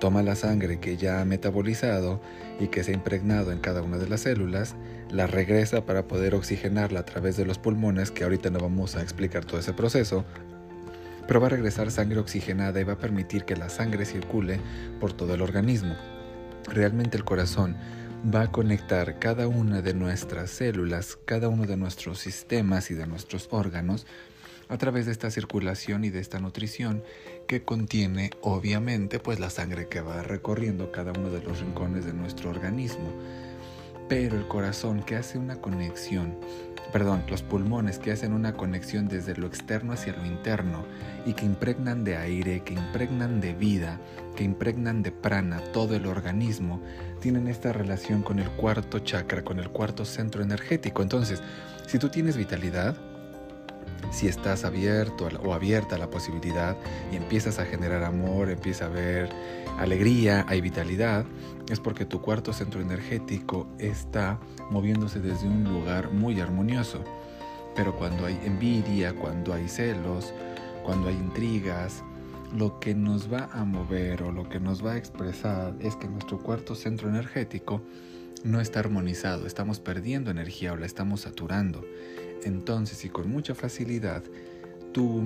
Toma 0.00 0.22
la 0.22 0.34
sangre 0.34 0.80
que 0.80 0.96
ya 0.96 1.20
ha 1.20 1.24
metabolizado 1.24 2.20
y 2.58 2.66
que 2.68 2.82
se 2.82 2.90
ha 2.90 2.94
impregnado 2.94 3.52
en 3.52 3.60
cada 3.60 3.82
una 3.82 3.98
de 3.98 4.08
las 4.08 4.22
células, 4.22 4.74
la 5.10 5.28
regresa 5.28 5.86
para 5.86 6.08
poder 6.08 6.34
oxigenarla 6.34 7.00
a 7.00 7.04
través 7.04 7.36
de 7.36 7.44
los 7.44 7.58
pulmones, 7.58 8.10
que 8.10 8.24
ahorita 8.24 8.50
no 8.50 8.58
vamos 8.58 8.96
a 8.96 9.02
explicar 9.02 9.44
todo 9.44 9.60
ese 9.60 9.72
proceso, 9.72 10.24
pero 11.28 11.40
va 11.40 11.46
a 11.46 11.50
regresar 11.50 11.92
sangre 11.92 12.18
oxigenada 12.18 12.80
y 12.80 12.84
va 12.84 12.94
a 12.94 12.98
permitir 12.98 13.44
que 13.44 13.54
la 13.54 13.68
sangre 13.68 14.04
circule 14.04 14.58
por 14.98 15.12
todo 15.12 15.34
el 15.34 15.42
organismo. 15.42 15.94
Realmente 16.66 17.16
el 17.16 17.24
corazón 17.24 17.76
va 18.34 18.42
a 18.42 18.52
conectar 18.52 19.18
cada 19.18 19.48
una 19.48 19.82
de 19.82 19.94
nuestras 19.94 20.50
células, 20.50 21.16
cada 21.24 21.48
uno 21.48 21.64
de 21.64 21.76
nuestros 21.76 22.18
sistemas 22.18 22.90
y 22.90 22.94
de 22.94 23.06
nuestros 23.06 23.48
órganos 23.50 24.06
a 24.72 24.78
través 24.78 25.04
de 25.04 25.12
esta 25.12 25.30
circulación 25.30 26.02
y 26.02 26.08
de 26.08 26.18
esta 26.18 26.38
nutrición 26.38 27.02
que 27.46 27.62
contiene 27.62 28.30
obviamente 28.40 29.18
pues 29.18 29.38
la 29.38 29.50
sangre 29.50 29.86
que 29.86 30.00
va 30.00 30.22
recorriendo 30.22 30.90
cada 30.90 31.12
uno 31.12 31.28
de 31.28 31.42
los 31.42 31.60
rincones 31.60 32.06
de 32.06 32.14
nuestro 32.14 32.48
organismo. 32.48 33.12
Pero 34.08 34.34
el 34.38 34.48
corazón 34.48 35.02
que 35.02 35.16
hace 35.16 35.36
una 35.36 35.56
conexión, 35.56 36.38
perdón, 36.90 37.22
los 37.28 37.42
pulmones 37.42 37.98
que 37.98 38.12
hacen 38.12 38.32
una 38.32 38.54
conexión 38.54 39.08
desde 39.08 39.36
lo 39.36 39.46
externo 39.46 39.92
hacia 39.92 40.16
lo 40.16 40.24
interno 40.24 40.86
y 41.26 41.34
que 41.34 41.44
impregnan 41.44 42.02
de 42.02 42.16
aire, 42.16 42.62
que 42.64 42.72
impregnan 42.72 43.42
de 43.42 43.52
vida, 43.52 44.00
que 44.36 44.44
impregnan 44.44 45.02
de 45.02 45.12
prana 45.12 45.60
todo 45.74 45.96
el 45.96 46.06
organismo, 46.06 46.80
tienen 47.20 47.46
esta 47.46 47.74
relación 47.74 48.22
con 48.22 48.38
el 48.38 48.48
cuarto 48.52 49.00
chakra, 49.00 49.44
con 49.44 49.58
el 49.58 49.68
cuarto 49.68 50.06
centro 50.06 50.42
energético. 50.42 51.02
Entonces, 51.02 51.42
si 51.86 51.98
tú 51.98 52.08
tienes 52.08 52.38
vitalidad, 52.38 53.11
si 54.10 54.28
estás 54.28 54.64
abierto 54.64 55.28
o 55.42 55.54
abierta 55.54 55.96
a 55.96 55.98
la 55.98 56.10
posibilidad 56.10 56.76
y 57.10 57.16
empiezas 57.16 57.58
a 57.58 57.64
generar 57.64 58.04
amor, 58.04 58.50
empieza 58.50 58.86
a 58.86 58.88
ver 58.88 59.30
alegría, 59.78 60.44
hay 60.48 60.60
vitalidad, 60.60 61.24
es 61.70 61.80
porque 61.80 62.04
tu 62.04 62.20
cuarto 62.20 62.52
centro 62.52 62.80
energético 62.80 63.66
está 63.78 64.38
moviéndose 64.70 65.20
desde 65.20 65.46
un 65.46 65.64
lugar 65.64 66.10
muy 66.10 66.40
armonioso. 66.40 67.02
Pero 67.74 67.96
cuando 67.96 68.26
hay 68.26 68.38
envidia, 68.44 69.14
cuando 69.14 69.54
hay 69.54 69.68
celos, 69.68 70.34
cuando 70.84 71.08
hay 71.08 71.14
intrigas, 71.14 72.02
lo 72.54 72.78
que 72.80 72.94
nos 72.94 73.32
va 73.32 73.48
a 73.52 73.64
mover 73.64 74.22
o 74.22 74.32
lo 74.32 74.48
que 74.48 74.60
nos 74.60 74.84
va 74.84 74.92
a 74.92 74.96
expresar 74.98 75.74
es 75.80 75.96
que 75.96 76.08
nuestro 76.08 76.38
cuarto 76.42 76.74
centro 76.74 77.08
energético 77.08 77.80
no 78.44 78.60
está 78.60 78.80
armonizado, 78.80 79.46
estamos 79.46 79.80
perdiendo 79.80 80.30
energía 80.30 80.72
o 80.72 80.76
la 80.76 80.86
estamos 80.86 81.22
saturando. 81.22 81.82
Entonces, 82.44 83.04
y 83.04 83.08
con 83.08 83.30
mucha 83.30 83.54
facilidad 83.54 84.22
tú 84.92 85.22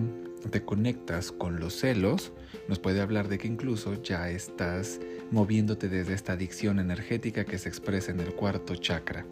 te 0.50 0.62
conectas 0.62 1.32
con 1.32 1.58
los 1.58 1.74
celos, 1.74 2.32
nos 2.68 2.78
puede 2.78 3.00
hablar 3.00 3.28
de 3.28 3.38
que 3.38 3.48
incluso 3.48 4.00
ya 4.02 4.30
estás 4.30 5.00
moviéndote 5.30 5.88
desde 5.88 6.14
esta 6.14 6.32
adicción 6.32 6.78
energética 6.78 7.44
que 7.44 7.58
se 7.58 7.68
expresa 7.68 8.12
en 8.12 8.20
el 8.20 8.34
cuarto 8.34 8.76
chakra. 8.76 9.26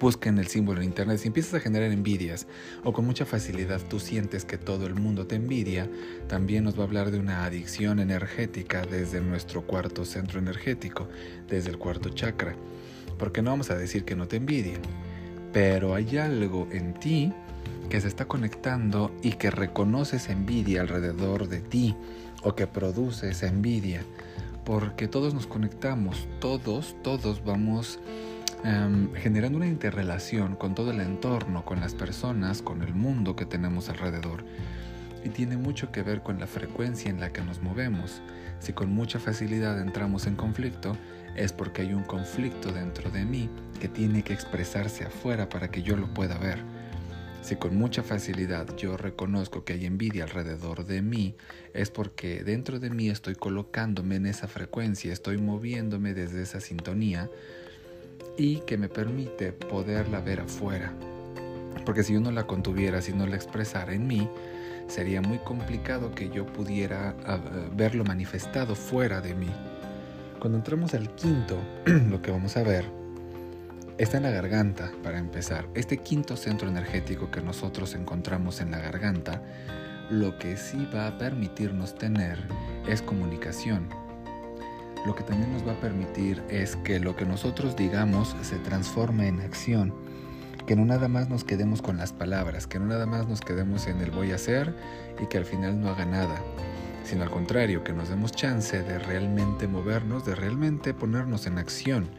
Busquen 0.00 0.38
el 0.38 0.46
símbolo 0.46 0.80
en 0.80 0.88
internet. 0.88 1.18
Si 1.18 1.26
empiezas 1.26 1.54
a 1.54 1.60
generar 1.60 1.90
envidias 1.90 2.46
o 2.84 2.92
con 2.92 3.04
mucha 3.04 3.24
facilidad 3.24 3.80
tú 3.88 3.98
sientes 3.98 4.44
que 4.44 4.56
todo 4.56 4.86
el 4.86 4.94
mundo 4.94 5.26
te 5.26 5.34
envidia, 5.34 5.90
también 6.28 6.64
nos 6.64 6.76
va 6.76 6.82
a 6.82 6.86
hablar 6.86 7.10
de 7.10 7.18
una 7.18 7.44
adicción 7.44 7.98
energética 7.98 8.82
desde 8.86 9.20
nuestro 9.20 9.66
cuarto 9.66 10.04
centro 10.04 10.38
energético, 10.38 11.08
desde 11.48 11.70
el 11.70 11.78
cuarto 11.78 12.10
chakra. 12.10 12.54
Porque 13.18 13.42
no 13.42 13.50
vamos 13.50 13.70
a 13.70 13.76
decir 13.76 14.04
que 14.04 14.14
no 14.14 14.28
te 14.28 14.36
envidien, 14.36 14.80
pero 15.52 15.94
hay 15.94 16.18
algo 16.18 16.68
en 16.70 16.94
ti 16.94 17.32
que 17.88 18.00
se 18.00 18.08
está 18.08 18.26
conectando 18.26 19.10
y 19.22 19.32
que 19.32 19.50
reconoce 19.50 20.16
esa 20.16 20.32
envidia 20.32 20.82
alrededor 20.82 21.48
de 21.48 21.60
ti 21.60 21.96
o 22.42 22.54
que 22.54 22.66
produce 22.66 23.30
esa 23.30 23.46
envidia. 23.46 24.02
Porque 24.64 25.08
todos 25.08 25.32
nos 25.32 25.46
conectamos, 25.46 26.28
todos, 26.40 26.96
todos 27.02 27.42
vamos 27.44 27.98
em, 28.64 29.12
generando 29.14 29.56
una 29.56 29.66
interrelación 29.66 30.56
con 30.56 30.74
todo 30.74 30.90
el 30.90 31.00
entorno, 31.00 31.64
con 31.64 31.80
las 31.80 31.94
personas, 31.94 32.60
con 32.60 32.82
el 32.82 32.94
mundo 32.94 33.34
que 33.34 33.46
tenemos 33.46 33.88
alrededor. 33.88 34.44
Y 35.24 35.28
tiene 35.30 35.56
mucho 35.56 35.92
que 35.92 36.02
ver 36.02 36.22
con 36.22 36.38
la 36.38 36.46
frecuencia 36.46 37.10
en 37.10 37.20
la 37.20 37.32
que 37.32 37.42
nos 37.42 37.60
movemos. 37.62 38.22
Si 38.60 38.72
con 38.72 38.90
mucha 38.92 39.18
facilidad 39.18 39.80
entramos 39.80 40.26
en 40.26 40.36
conflicto, 40.36 40.96
es 41.36 41.52
porque 41.52 41.82
hay 41.82 41.94
un 41.94 42.02
conflicto 42.02 42.72
dentro 42.72 43.10
de 43.10 43.24
mí 43.24 43.48
que 43.80 43.88
tiene 43.88 44.22
que 44.22 44.32
expresarse 44.32 45.04
afuera 45.04 45.48
para 45.48 45.70
que 45.70 45.82
yo 45.82 45.96
lo 45.96 46.12
pueda 46.12 46.38
ver. 46.38 46.58
Si 47.42 47.56
con 47.56 47.76
mucha 47.76 48.02
facilidad 48.02 48.76
yo 48.76 48.96
reconozco 48.96 49.64
que 49.64 49.72
hay 49.72 49.86
envidia 49.86 50.24
alrededor 50.24 50.84
de 50.84 51.00
mí, 51.02 51.36
es 51.72 51.90
porque 51.90 52.42
dentro 52.42 52.80
de 52.80 52.90
mí 52.90 53.08
estoy 53.08 53.36
colocándome 53.36 54.16
en 54.16 54.26
esa 54.26 54.48
frecuencia, 54.48 55.12
estoy 55.12 55.38
moviéndome 55.38 56.12
desde 56.14 56.42
esa 56.42 56.60
sintonía 56.60 57.30
y 58.36 58.56
que 58.66 58.76
me 58.76 58.88
permite 58.88 59.52
poderla 59.52 60.20
ver 60.20 60.40
afuera. 60.40 60.92
Porque 61.86 62.02
si 62.02 62.12
yo 62.12 62.20
no 62.20 62.32
la 62.32 62.46
contuviera, 62.46 63.00
si 63.00 63.12
no 63.12 63.26
la 63.26 63.36
expresara 63.36 63.94
en 63.94 64.06
mí, 64.06 64.28
sería 64.88 65.22
muy 65.22 65.38
complicado 65.38 66.10
que 66.10 66.28
yo 66.30 66.46
pudiera 66.46 67.14
ah, 67.26 67.38
verlo 67.74 68.04
manifestado 68.04 68.74
fuera 68.74 69.20
de 69.20 69.34
mí. 69.34 69.50
Cuando 70.40 70.58
entramos 70.58 70.94
al 70.94 71.14
quinto, 71.14 71.58
lo 71.86 72.20
que 72.20 72.30
vamos 72.30 72.56
a 72.56 72.62
ver 72.62 72.84
está 73.98 74.16
en 74.16 74.22
la 74.22 74.30
garganta, 74.30 74.92
para 75.02 75.18
empezar. 75.18 75.68
Este 75.74 75.98
quinto 75.98 76.36
centro 76.36 76.68
energético 76.68 77.30
que 77.30 77.40
nosotros 77.40 77.94
encontramos 77.94 78.60
en 78.60 78.70
la 78.70 78.78
garganta, 78.78 79.42
lo 80.10 80.38
que 80.38 80.56
sí 80.56 80.88
va 80.94 81.08
a 81.08 81.18
permitirnos 81.18 81.96
tener 81.96 82.38
es 82.88 83.02
comunicación. 83.02 83.88
Lo 85.04 85.14
que 85.14 85.24
también 85.24 85.52
nos 85.52 85.66
va 85.66 85.72
a 85.72 85.80
permitir 85.80 86.42
es 86.48 86.76
que 86.76 86.98
lo 87.00 87.16
que 87.16 87.24
nosotros 87.24 87.76
digamos 87.76 88.34
se 88.42 88.56
transforme 88.56 89.28
en 89.28 89.40
acción. 89.40 89.92
Que 90.68 90.76
no 90.76 90.84
nada 90.84 91.08
más 91.08 91.30
nos 91.30 91.44
quedemos 91.44 91.80
con 91.80 91.96
las 91.96 92.12
palabras, 92.12 92.66
que 92.66 92.78
no 92.78 92.84
nada 92.84 93.06
más 93.06 93.26
nos 93.26 93.40
quedemos 93.40 93.86
en 93.86 94.02
el 94.02 94.10
voy 94.10 94.32
a 94.32 94.34
hacer 94.34 94.76
y 95.18 95.24
que 95.24 95.38
al 95.38 95.46
final 95.46 95.80
no 95.80 95.88
haga 95.88 96.04
nada, 96.04 96.42
sino 97.04 97.22
al 97.22 97.30
contrario, 97.30 97.82
que 97.82 97.94
nos 97.94 98.10
demos 98.10 98.32
chance 98.32 98.82
de 98.82 98.98
realmente 98.98 99.66
movernos, 99.66 100.26
de 100.26 100.34
realmente 100.34 100.92
ponernos 100.92 101.46
en 101.46 101.56
acción 101.56 102.10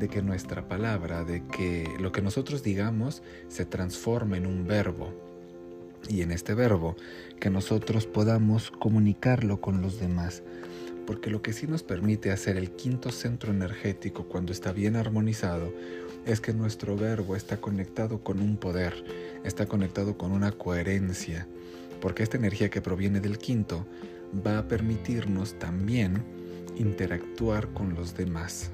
de 0.00 0.08
que 0.08 0.20
nuestra 0.20 0.66
palabra, 0.66 1.22
de 1.22 1.44
que 1.46 1.88
lo 2.00 2.10
que 2.10 2.22
nosotros 2.22 2.64
digamos 2.64 3.22
se 3.46 3.66
transforme 3.66 4.38
en 4.38 4.46
un 4.46 4.66
verbo. 4.66 5.14
Y 6.08 6.22
en 6.22 6.32
este 6.32 6.54
verbo, 6.54 6.96
que 7.38 7.50
nosotros 7.50 8.08
podamos 8.08 8.72
comunicarlo 8.72 9.60
con 9.60 9.80
los 9.80 10.00
demás. 10.00 10.42
Porque 11.06 11.30
lo 11.30 11.40
que 11.40 11.52
sí 11.52 11.68
nos 11.68 11.84
permite 11.84 12.32
hacer 12.32 12.56
el 12.56 12.72
quinto 12.72 13.12
centro 13.12 13.52
energético 13.52 14.24
cuando 14.24 14.50
está 14.50 14.72
bien 14.72 14.96
armonizado 14.96 15.72
es 16.26 16.40
que 16.40 16.52
nuestro 16.52 16.96
verbo 16.96 17.36
está 17.36 17.58
conectado 17.58 18.22
con 18.22 18.40
un 18.40 18.56
poder, 18.56 18.92
está 19.44 19.66
conectado 19.66 20.18
con 20.18 20.32
una 20.32 20.52
coherencia. 20.52 21.46
Porque 22.00 22.24
esta 22.24 22.36
energía 22.36 22.68
que 22.68 22.82
proviene 22.82 23.20
del 23.20 23.38
quinto 23.38 23.86
va 24.46 24.58
a 24.58 24.68
permitirnos 24.68 25.58
también 25.58 26.22
interactuar 26.76 27.68
con 27.72 27.94
los 27.94 28.16
demás. 28.16 28.70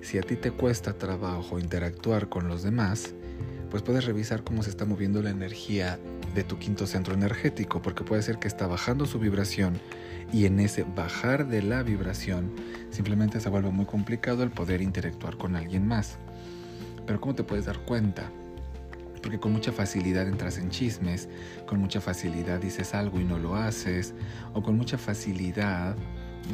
Si 0.00 0.18
a 0.18 0.22
ti 0.22 0.36
te 0.36 0.52
cuesta 0.52 0.92
trabajo 0.92 1.58
interactuar 1.58 2.28
con 2.28 2.46
los 2.46 2.62
demás, 2.62 3.12
pues 3.70 3.82
puedes 3.82 4.04
revisar 4.04 4.44
cómo 4.44 4.62
se 4.62 4.70
está 4.70 4.84
moviendo 4.84 5.20
la 5.20 5.30
energía 5.30 5.98
de 6.34 6.44
tu 6.44 6.58
quinto 6.58 6.86
centro 6.86 7.12
energético, 7.12 7.82
porque 7.82 8.04
puede 8.04 8.22
ser 8.22 8.38
que 8.38 8.46
está 8.46 8.68
bajando 8.68 9.04
su 9.04 9.18
vibración 9.18 9.80
y 10.32 10.46
en 10.46 10.60
ese 10.60 10.84
bajar 10.84 11.48
de 11.48 11.62
la 11.62 11.82
vibración 11.82 12.52
simplemente 12.90 13.40
se 13.40 13.48
vuelve 13.48 13.70
muy 13.70 13.86
complicado 13.86 14.44
el 14.44 14.50
poder 14.50 14.80
interactuar 14.80 15.36
con 15.36 15.56
alguien 15.56 15.86
más. 15.88 16.18
Pero 17.06 17.20
¿cómo 17.20 17.34
te 17.34 17.44
puedes 17.44 17.66
dar 17.66 17.78
cuenta? 17.80 18.30
Porque 19.22 19.38
con 19.38 19.52
mucha 19.52 19.72
facilidad 19.72 20.28
entras 20.28 20.58
en 20.58 20.70
chismes, 20.70 21.28
con 21.66 21.80
mucha 21.80 22.00
facilidad 22.00 22.60
dices 22.60 22.94
algo 22.94 23.20
y 23.20 23.24
no 23.24 23.38
lo 23.38 23.56
haces, 23.56 24.14
o 24.54 24.62
con 24.62 24.76
mucha 24.76 24.98
facilidad 24.98 25.96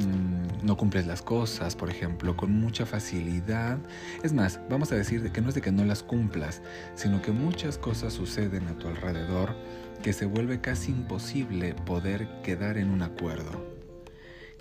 Mm, 0.00 0.64
no 0.64 0.76
cumples 0.76 1.06
las 1.06 1.20
cosas, 1.20 1.76
por 1.76 1.90
ejemplo, 1.90 2.36
con 2.36 2.52
mucha 2.52 2.86
facilidad. 2.86 3.78
Es 4.22 4.32
más, 4.32 4.58
vamos 4.70 4.90
a 4.90 4.94
decir 4.96 5.30
que 5.32 5.40
no 5.42 5.50
es 5.50 5.54
de 5.54 5.60
que 5.60 5.72
no 5.72 5.84
las 5.84 6.02
cumplas, 6.02 6.62
sino 6.94 7.20
que 7.20 7.32
muchas 7.32 7.76
cosas 7.76 8.14
suceden 8.14 8.68
a 8.68 8.78
tu 8.78 8.88
alrededor 8.88 9.54
que 10.02 10.12
se 10.12 10.24
vuelve 10.26 10.60
casi 10.60 10.92
imposible 10.92 11.74
poder 11.74 12.26
quedar 12.42 12.78
en 12.78 12.90
un 12.90 13.02
acuerdo, 13.02 13.66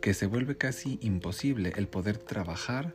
que 0.02 0.14
se 0.14 0.28
vuelve 0.28 0.58
casi 0.58 1.00
imposible 1.02 1.74
el 1.78 1.88
poder 1.88 2.18
trabajar 2.18 2.94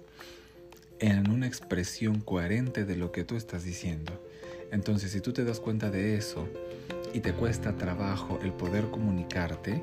en 1.00 1.30
una 1.30 1.46
expresión 1.46 2.20
coherente 2.20 2.84
de 2.84 2.96
lo 2.96 3.12
que 3.12 3.24
tú 3.24 3.36
estás 3.36 3.64
diciendo. 3.64 4.12
Entonces, 4.72 5.12
si 5.12 5.20
tú 5.20 5.32
te 5.32 5.44
das 5.44 5.60
cuenta 5.60 5.90
de 5.90 6.16
eso 6.16 6.48
y 7.12 7.20
te 7.20 7.32
cuesta 7.32 7.76
trabajo 7.76 8.38
el 8.42 8.52
poder 8.52 8.90
comunicarte, 8.90 9.82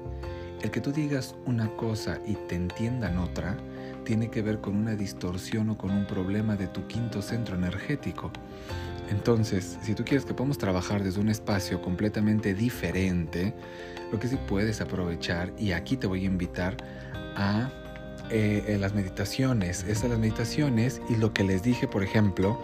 el 0.61 0.71
que 0.71 0.81
tú 0.81 0.91
digas 0.91 1.35
una 1.45 1.75
cosa 1.75 2.19
y 2.25 2.35
te 2.47 2.55
entiendan 2.55 3.17
otra 3.17 3.57
tiene 4.03 4.29
que 4.29 4.41
ver 4.41 4.59
con 4.59 4.75
una 4.75 4.95
distorsión 4.95 5.69
o 5.69 5.77
con 5.77 5.91
un 5.91 6.05
problema 6.05 6.55
de 6.55 6.67
tu 6.67 6.87
quinto 6.87 7.21
centro 7.21 7.55
energético. 7.55 8.31
Entonces, 9.09 9.77
si 9.81 9.93
tú 9.93 10.03
quieres 10.03 10.25
que 10.25 10.33
podamos 10.33 10.57
trabajar 10.57 11.03
desde 11.03 11.19
un 11.19 11.29
espacio 11.29 11.81
completamente 11.81 12.53
diferente, 12.53 13.53
lo 14.11 14.19
que 14.19 14.27
sí 14.27 14.37
puedes 14.47 14.81
aprovechar, 14.81 15.53
y 15.57 15.71
aquí 15.71 15.97
te 15.97 16.07
voy 16.07 16.23
a 16.23 16.25
invitar 16.25 16.77
a 17.35 17.71
eh, 18.29 18.77
las 18.79 18.93
meditaciones, 18.93 19.85
esas 19.87 20.09
las 20.09 20.19
meditaciones 20.19 21.01
y 21.09 21.15
lo 21.15 21.33
que 21.33 21.43
les 21.43 21.63
dije, 21.63 21.87
por 21.87 22.03
ejemplo, 22.03 22.59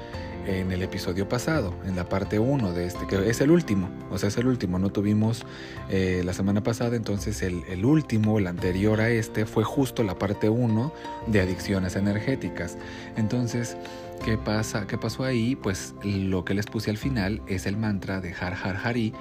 en 0.47 0.71
el 0.71 0.81
episodio 0.81 1.27
pasado, 1.27 1.73
en 1.85 1.95
la 1.95 2.07
parte 2.09 2.39
1 2.39 2.73
de 2.73 2.85
este, 2.85 3.05
que 3.07 3.29
es 3.29 3.41
el 3.41 3.51
último, 3.51 3.89
o 4.09 4.17
sea, 4.17 4.29
es 4.29 4.37
el 4.37 4.47
último, 4.47 4.79
no 4.79 4.89
tuvimos 4.89 5.45
eh, 5.89 6.21
la 6.25 6.33
semana 6.33 6.63
pasada, 6.63 6.95
entonces 6.95 7.41
el, 7.41 7.63
el, 7.69 7.85
último, 7.85 8.39
el 8.39 8.47
anterior 8.47 9.01
a 9.01 9.09
este, 9.09 9.45
fue 9.45 9.63
justo 9.63 10.03
la 10.03 10.17
parte 10.17 10.49
1 10.49 10.93
de 11.27 11.41
adicciones 11.41 11.95
energéticas. 11.95 12.77
Entonces, 13.15 13.77
¿qué 14.25 14.37
pasa? 14.37 14.87
¿Qué 14.87 14.97
pasó 14.97 15.23
ahí? 15.23 15.55
Pues 15.55 15.93
lo 16.03 16.45
que 16.45 16.53
les 16.53 16.65
puse 16.65 16.89
al 16.89 16.97
final 16.97 17.41
es 17.47 17.65
el 17.65 17.77
mantra 17.77 18.21
de 18.21 18.33
Har 18.33 18.53
Har 18.53 18.77
Hari, 18.83 19.13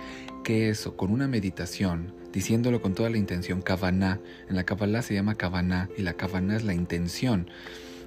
que 0.49 0.71
es 0.71 0.89
con 0.97 1.13
una 1.13 1.29
meditación, 1.29 2.15
diciéndolo 2.33 2.81
con 2.81 2.95
toda 2.95 3.11
la 3.11 3.19
intención, 3.19 3.61
Kavaná. 3.61 4.19
En 4.49 4.57
la 4.57 4.65
Kabbalah 4.65 5.03
se 5.03 5.13
llama 5.13 5.35
Kavaná 5.35 5.91
y 5.95 6.01
la 6.01 6.15
Kavaná 6.15 6.57
es 6.57 6.65
la 6.65 6.73
intención. 6.73 7.51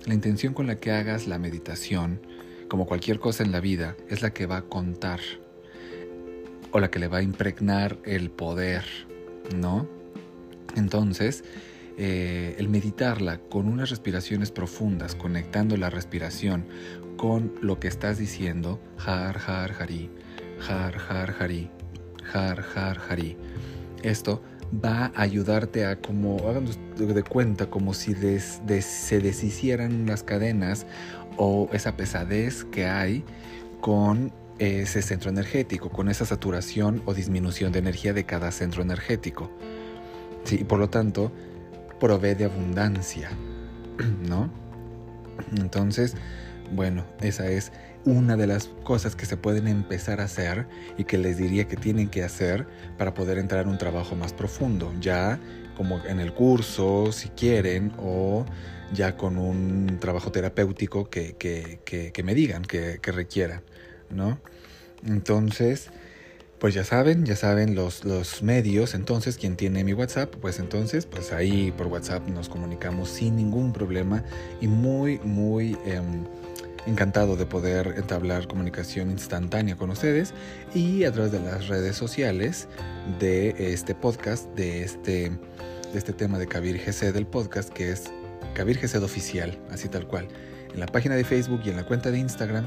La 0.08 0.16
intención 0.16 0.56
con 0.56 0.66
la 0.66 0.80
que 0.80 0.90
hagas 0.90 1.28
la 1.28 1.38
meditación 1.38 2.20
como 2.68 2.88
cualquier 2.88 3.20
cosa 3.20 3.44
en 3.44 3.52
la 3.52 3.60
vida, 3.60 3.96
es 4.10 4.24
la 4.24 4.34
que 4.34 4.48
va 4.48 4.58
a 4.58 4.62
contar 4.64 5.20
o 6.72 6.80
la 6.80 6.90
que 6.90 6.98
le 6.98 7.08
va 7.08 7.20
a 7.20 7.22
impregnar 7.22 8.00
el 8.06 8.32
poder, 8.32 8.86
¿no? 9.56 9.88
Entonces, 10.76 11.44
eh, 12.00 12.56
el 12.58 12.70
meditarla 12.70 13.38
con 13.38 13.68
unas 13.68 13.92
respiraciones 13.92 14.50
profundas, 14.50 15.14
conectando 15.14 15.78
la 15.78 15.92
respiración 15.92 16.66
con 17.18 17.54
lo 17.62 17.80
que 17.80 17.88
estás 17.88 18.18
diciendo, 18.18 18.80
har, 18.98 19.38
har, 19.38 19.74
hari, 19.74 20.10
har, 20.68 20.96
har, 20.98 21.36
hari, 21.40 21.70
har, 22.34 22.64
har, 22.76 23.00
hari. 23.10 23.38
Esto 24.04 24.42
va 24.74 25.12
a 25.16 25.22
ayudarte 25.22 25.86
a 25.86 26.00
como, 26.00 26.38
hagan 26.48 26.66
de 26.96 27.24
cuenta, 27.24 27.70
como 27.70 27.94
si 27.94 28.14
se 28.14 29.20
deshicieran 29.20 30.06
las 30.06 30.24
cadenas 30.24 30.86
o 31.38 31.70
esa 31.74 31.98
pesadez 31.98 32.66
que 32.66 32.86
hay 32.86 33.24
con 33.82 34.32
ese 34.60 35.02
centro 35.02 35.30
energético, 35.30 35.90
con 35.90 36.08
esa 36.10 36.26
saturación 36.26 37.02
o 37.06 37.14
disminución 37.14 37.72
de 37.72 37.80
energía 37.80 38.14
de 38.14 38.26
cada 38.26 38.52
centro 38.52 38.82
energético. 38.82 39.52
Sí, 40.44 40.60
y 40.62 40.64
por 40.64 40.80
lo 40.80 40.90
tanto, 40.90 41.32
provee 42.00 42.36
de 42.36 42.46
abundancia, 42.46 43.30
¿no? 44.28 44.50
Entonces, 45.58 46.16
bueno, 46.72 47.06
esa 47.22 47.50
es 47.50 47.72
una 48.06 48.36
de 48.36 48.48
las 48.48 48.70
cosas 48.84 49.16
que 49.16 49.26
se 49.26 49.38
pueden 49.38 49.68
empezar 49.68 50.22
a 50.22 50.26
hacer 50.26 50.66
y 50.98 51.04
que 51.04 51.18
les 51.18 51.38
diría 51.38 51.68
que 51.68 51.76
tienen 51.76 52.10
que 52.10 52.24
hacer 52.24 52.66
para 52.98 53.14
poder 53.14 53.38
entrar 53.38 53.64
en 53.64 53.70
un 53.70 53.78
trabajo 53.78 54.16
más 54.16 54.34
profundo, 54.34 54.92
ya 55.00 55.40
como 55.78 56.04
en 56.06 56.20
el 56.20 56.34
curso, 56.34 57.12
si 57.12 57.30
quieren, 57.30 57.94
o 57.98 58.46
ya 58.94 59.18
con 59.18 59.38
un 59.38 59.98
trabajo 60.00 60.32
terapéutico 60.32 61.10
que, 61.10 61.36
que, 61.38 62.24
me 62.24 62.36
digan 62.36 62.64
que, 62.64 63.00
que 63.02 63.12
requieran, 63.12 63.62
¿no? 64.10 64.40
Entonces, 65.06 65.90
pues 66.60 66.76
ya 66.76 66.84
saben, 66.84 67.26
ya 67.26 67.36
saben 67.36 67.74
los, 67.74 68.06
los 68.06 68.44
medios, 68.44 68.94
entonces 68.94 69.38
quien 69.38 69.56
tiene 69.56 69.84
mi 69.84 69.94
WhatsApp, 69.94 70.36
pues 70.36 70.60
entonces, 70.60 71.08
pues 71.08 71.32
ahí 71.34 71.74
por 71.76 71.88
WhatsApp 71.88 72.28
nos 72.28 72.50
comunicamos 72.50 73.10
sin 73.10 73.36
ningún 73.36 73.74
problema 73.74 74.24
y 74.62 74.68
muy, 74.68 75.20
muy... 75.20 75.78
Em, 75.86 76.26
encantado 76.86 77.36
de 77.36 77.46
poder 77.46 77.96
entablar 77.98 78.48
comunicación 78.48 79.12
instantánea 79.12 79.76
con 79.76 79.90
ustedes 79.90 80.34
y 80.74 81.04
a 81.04 81.12
través 81.12 81.32
de 81.32 81.40
las 81.40 81.68
redes 81.68 81.96
sociales 81.96 82.68
de 83.20 83.74
este 83.74 83.94
podcast, 83.94 84.48
de 84.56 84.84
este, 84.84 85.30
de 85.30 85.98
este 85.98 86.14
tema 86.14 86.40
de 86.40 86.48
Kabir 86.48 86.78
GC 86.84 87.12
del 87.14 87.28
podcast, 87.28 87.70
que 87.70 87.92
es 87.92 88.12
Kabir 88.56 88.80
GC 88.80 89.02
oficial, 89.04 89.60
así 89.70 89.90
tal 89.90 90.08
cual. 90.08 90.28
En 90.74 90.80
la 90.80 90.88
página 90.88 91.16
de 91.16 91.24
Facebook 91.24 91.62
y 91.66 91.70
en 91.70 91.78
la 91.78 91.86
cuenta 91.86 92.12
de 92.12 92.20
Instagram 92.20 92.66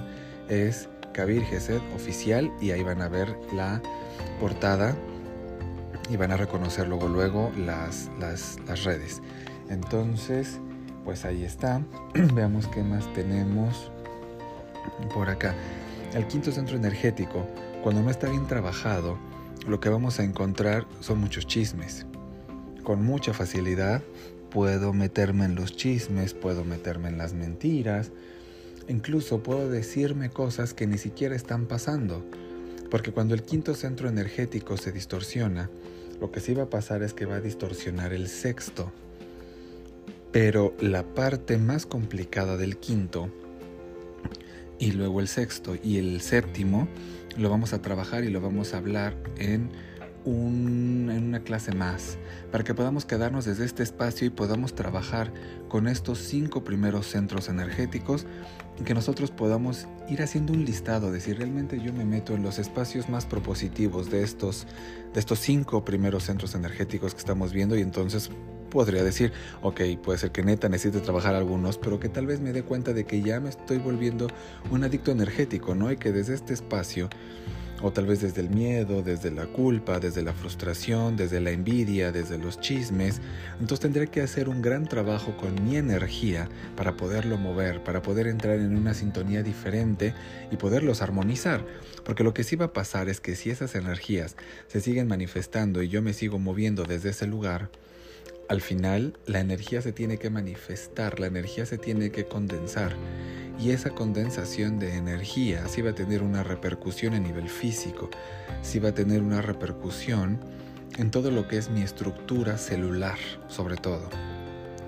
es 0.48 0.88
Kabir 1.12 1.42
GC 1.42 1.80
oficial 1.94 2.52
y 2.60 2.70
ahí 2.70 2.82
van 2.82 3.02
a 3.02 3.08
ver 3.08 3.34
la 3.52 3.82
portada 4.40 4.94
y 6.10 6.16
van 6.16 6.32
a 6.32 6.36
reconocer 6.36 6.86
luego 6.86 7.08
luego 7.08 7.50
las, 7.56 8.10
las, 8.20 8.58
las 8.66 8.84
redes. 8.84 9.22
Entonces, 9.70 10.60
pues 11.04 11.24
ahí 11.24 11.44
está. 11.44 11.82
Veamos 12.34 12.66
qué 12.68 12.82
más 12.82 13.10
tenemos 13.14 13.90
por 15.12 15.28
acá. 15.28 15.54
El 16.14 16.26
quinto 16.26 16.52
centro 16.52 16.76
energético, 16.76 17.46
cuando 17.82 18.02
no 18.02 18.10
está 18.10 18.28
bien 18.28 18.46
trabajado, 18.46 19.18
lo 19.66 19.80
que 19.80 19.88
vamos 19.88 20.20
a 20.20 20.24
encontrar 20.24 20.86
son 21.00 21.18
muchos 21.18 21.46
chismes. 21.46 22.06
Con 22.82 23.04
mucha 23.04 23.32
facilidad 23.32 24.02
puedo 24.50 24.92
meterme 24.92 25.46
en 25.46 25.54
los 25.54 25.74
chismes, 25.74 26.34
puedo 26.34 26.64
meterme 26.64 27.08
en 27.08 27.18
las 27.18 27.32
mentiras, 27.32 28.12
incluso 28.88 29.42
puedo 29.42 29.68
decirme 29.68 30.30
cosas 30.30 30.74
que 30.74 30.86
ni 30.86 30.98
siquiera 30.98 31.34
están 31.34 31.66
pasando. 31.66 32.24
Porque 32.90 33.10
cuando 33.10 33.34
el 33.34 33.42
quinto 33.42 33.74
centro 33.74 34.08
energético 34.08 34.76
se 34.76 34.92
distorsiona, 34.92 35.70
lo 36.20 36.30
que 36.30 36.40
sí 36.40 36.54
va 36.54 36.64
a 36.64 36.70
pasar 36.70 37.02
es 37.02 37.12
que 37.12 37.26
va 37.26 37.36
a 37.36 37.40
distorsionar 37.40 38.12
el 38.12 38.28
sexto. 38.28 38.92
Pero 40.30 40.74
la 40.78 41.02
parte 41.02 41.58
más 41.58 41.86
complicada 41.86 42.56
del 42.56 42.76
quinto 42.76 43.30
y 44.78 44.92
luego 44.92 45.20
el 45.20 45.28
sexto 45.28 45.76
y 45.82 45.98
el 45.98 46.20
séptimo 46.20 46.88
lo 47.36 47.50
vamos 47.50 47.72
a 47.72 47.82
trabajar 47.82 48.24
y 48.24 48.30
lo 48.30 48.40
vamos 48.40 48.74
a 48.74 48.78
hablar 48.78 49.16
en, 49.38 49.70
en 50.26 51.24
una 51.28 51.40
clase 51.40 51.72
más, 51.72 52.16
para 52.50 52.64
que 52.64 52.74
podamos 52.74 53.04
quedarnos 53.04 53.44
desde 53.44 53.64
este 53.64 53.82
espacio 53.82 54.26
y 54.26 54.30
podamos 54.30 54.74
trabajar 54.74 55.32
con 55.68 55.88
estos 55.88 56.18
cinco 56.18 56.64
primeros 56.64 57.06
centros 57.06 57.48
energéticos 57.48 58.26
y 58.80 58.84
que 58.84 58.94
nosotros 58.94 59.30
podamos 59.30 59.86
ir 60.08 60.22
haciendo 60.22 60.52
un 60.52 60.64
listado 60.64 61.12
de 61.12 61.20
si 61.20 61.32
realmente 61.32 61.80
yo 61.80 61.92
me 61.92 62.04
meto 62.04 62.34
en 62.34 62.42
los 62.42 62.58
espacios 62.58 63.08
más 63.08 63.26
propositivos 63.26 64.10
de 64.10 64.22
estos, 64.22 64.66
de 65.12 65.20
estos 65.20 65.40
cinco 65.40 65.84
primeros 65.84 66.24
centros 66.24 66.54
energéticos 66.54 67.14
que 67.14 67.20
estamos 67.20 67.52
viendo 67.52 67.76
y 67.76 67.82
entonces 67.82 68.30
podría 68.74 69.04
decir, 69.04 69.32
ok, 69.62 69.82
puede 70.02 70.18
ser 70.18 70.32
que 70.32 70.42
neta 70.42 70.68
necesite 70.68 71.00
trabajar 71.00 71.36
algunos, 71.36 71.78
pero 71.78 72.00
que 72.00 72.08
tal 72.08 72.26
vez 72.26 72.40
me 72.40 72.52
dé 72.52 72.64
cuenta 72.64 72.92
de 72.92 73.04
que 73.04 73.22
ya 73.22 73.38
me 73.38 73.48
estoy 73.48 73.78
volviendo 73.78 74.26
un 74.72 74.82
adicto 74.82 75.12
energético, 75.12 75.76
¿no? 75.76 75.92
Y 75.92 75.96
que 75.96 76.10
desde 76.10 76.34
este 76.34 76.54
espacio, 76.54 77.08
o 77.82 77.92
tal 77.92 78.06
vez 78.06 78.20
desde 78.20 78.40
el 78.40 78.50
miedo, 78.50 79.02
desde 79.02 79.30
la 79.30 79.46
culpa, 79.46 80.00
desde 80.00 80.22
la 80.22 80.32
frustración, 80.32 81.16
desde 81.16 81.40
la 81.40 81.52
envidia, 81.52 82.10
desde 82.10 82.36
los 82.36 82.58
chismes, 82.58 83.20
entonces 83.60 83.78
tendré 83.78 84.08
que 84.08 84.22
hacer 84.22 84.48
un 84.48 84.60
gran 84.60 84.88
trabajo 84.88 85.36
con 85.36 85.62
mi 85.62 85.76
energía 85.76 86.48
para 86.76 86.96
poderlo 86.96 87.38
mover, 87.38 87.84
para 87.84 88.02
poder 88.02 88.26
entrar 88.26 88.58
en 88.58 88.76
una 88.76 88.92
sintonía 88.92 89.44
diferente 89.44 90.14
y 90.50 90.56
poderlos 90.56 91.00
armonizar. 91.00 91.64
Porque 92.04 92.24
lo 92.24 92.34
que 92.34 92.42
sí 92.42 92.56
va 92.56 92.66
a 92.66 92.72
pasar 92.72 93.08
es 93.08 93.20
que 93.20 93.36
si 93.36 93.50
esas 93.50 93.76
energías 93.76 94.34
se 94.66 94.80
siguen 94.80 95.06
manifestando 95.06 95.80
y 95.80 95.88
yo 95.88 96.02
me 96.02 96.12
sigo 96.12 96.40
moviendo 96.40 96.82
desde 96.82 97.10
ese 97.10 97.28
lugar, 97.28 97.70
al 98.48 98.60
final 98.60 99.18
la 99.26 99.40
energía 99.40 99.82
se 99.82 99.92
tiene 99.92 100.18
que 100.18 100.30
manifestar, 100.30 101.20
la 101.20 101.26
energía 101.26 101.66
se 101.66 101.78
tiene 101.78 102.10
que 102.10 102.26
condensar 102.26 102.94
y 103.58 103.70
esa 103.70 103.90
condensación 103.90 104.78
de 104.78 104.96
energía 104.96 105.66
sí 105.68 105.82
va 105.82 105.90
a 105.90 105.94
tener 105.94 106.22
una 106.22 106.42
repercusión 106.42 107.14
a 107.14 107.20
nivel 107.20 107.48
físico, 107.48 108.10
sí 108.62 108.78
va 108.78 108.90
a 108.90 108.94
tener 108.94 109.22
una 109.22 109.42
repercusión 109.42 110.38
en 110.96 111.10
todo 111.10 111.30
lo 111.30 111.48
que 111.48 111.58
es 111.58 111.70
mi 111.70 111.82
estructura 111.82 112.58
celular, 112.58 113.18
sobre 113.48 113.76
todo. 113.76 114.08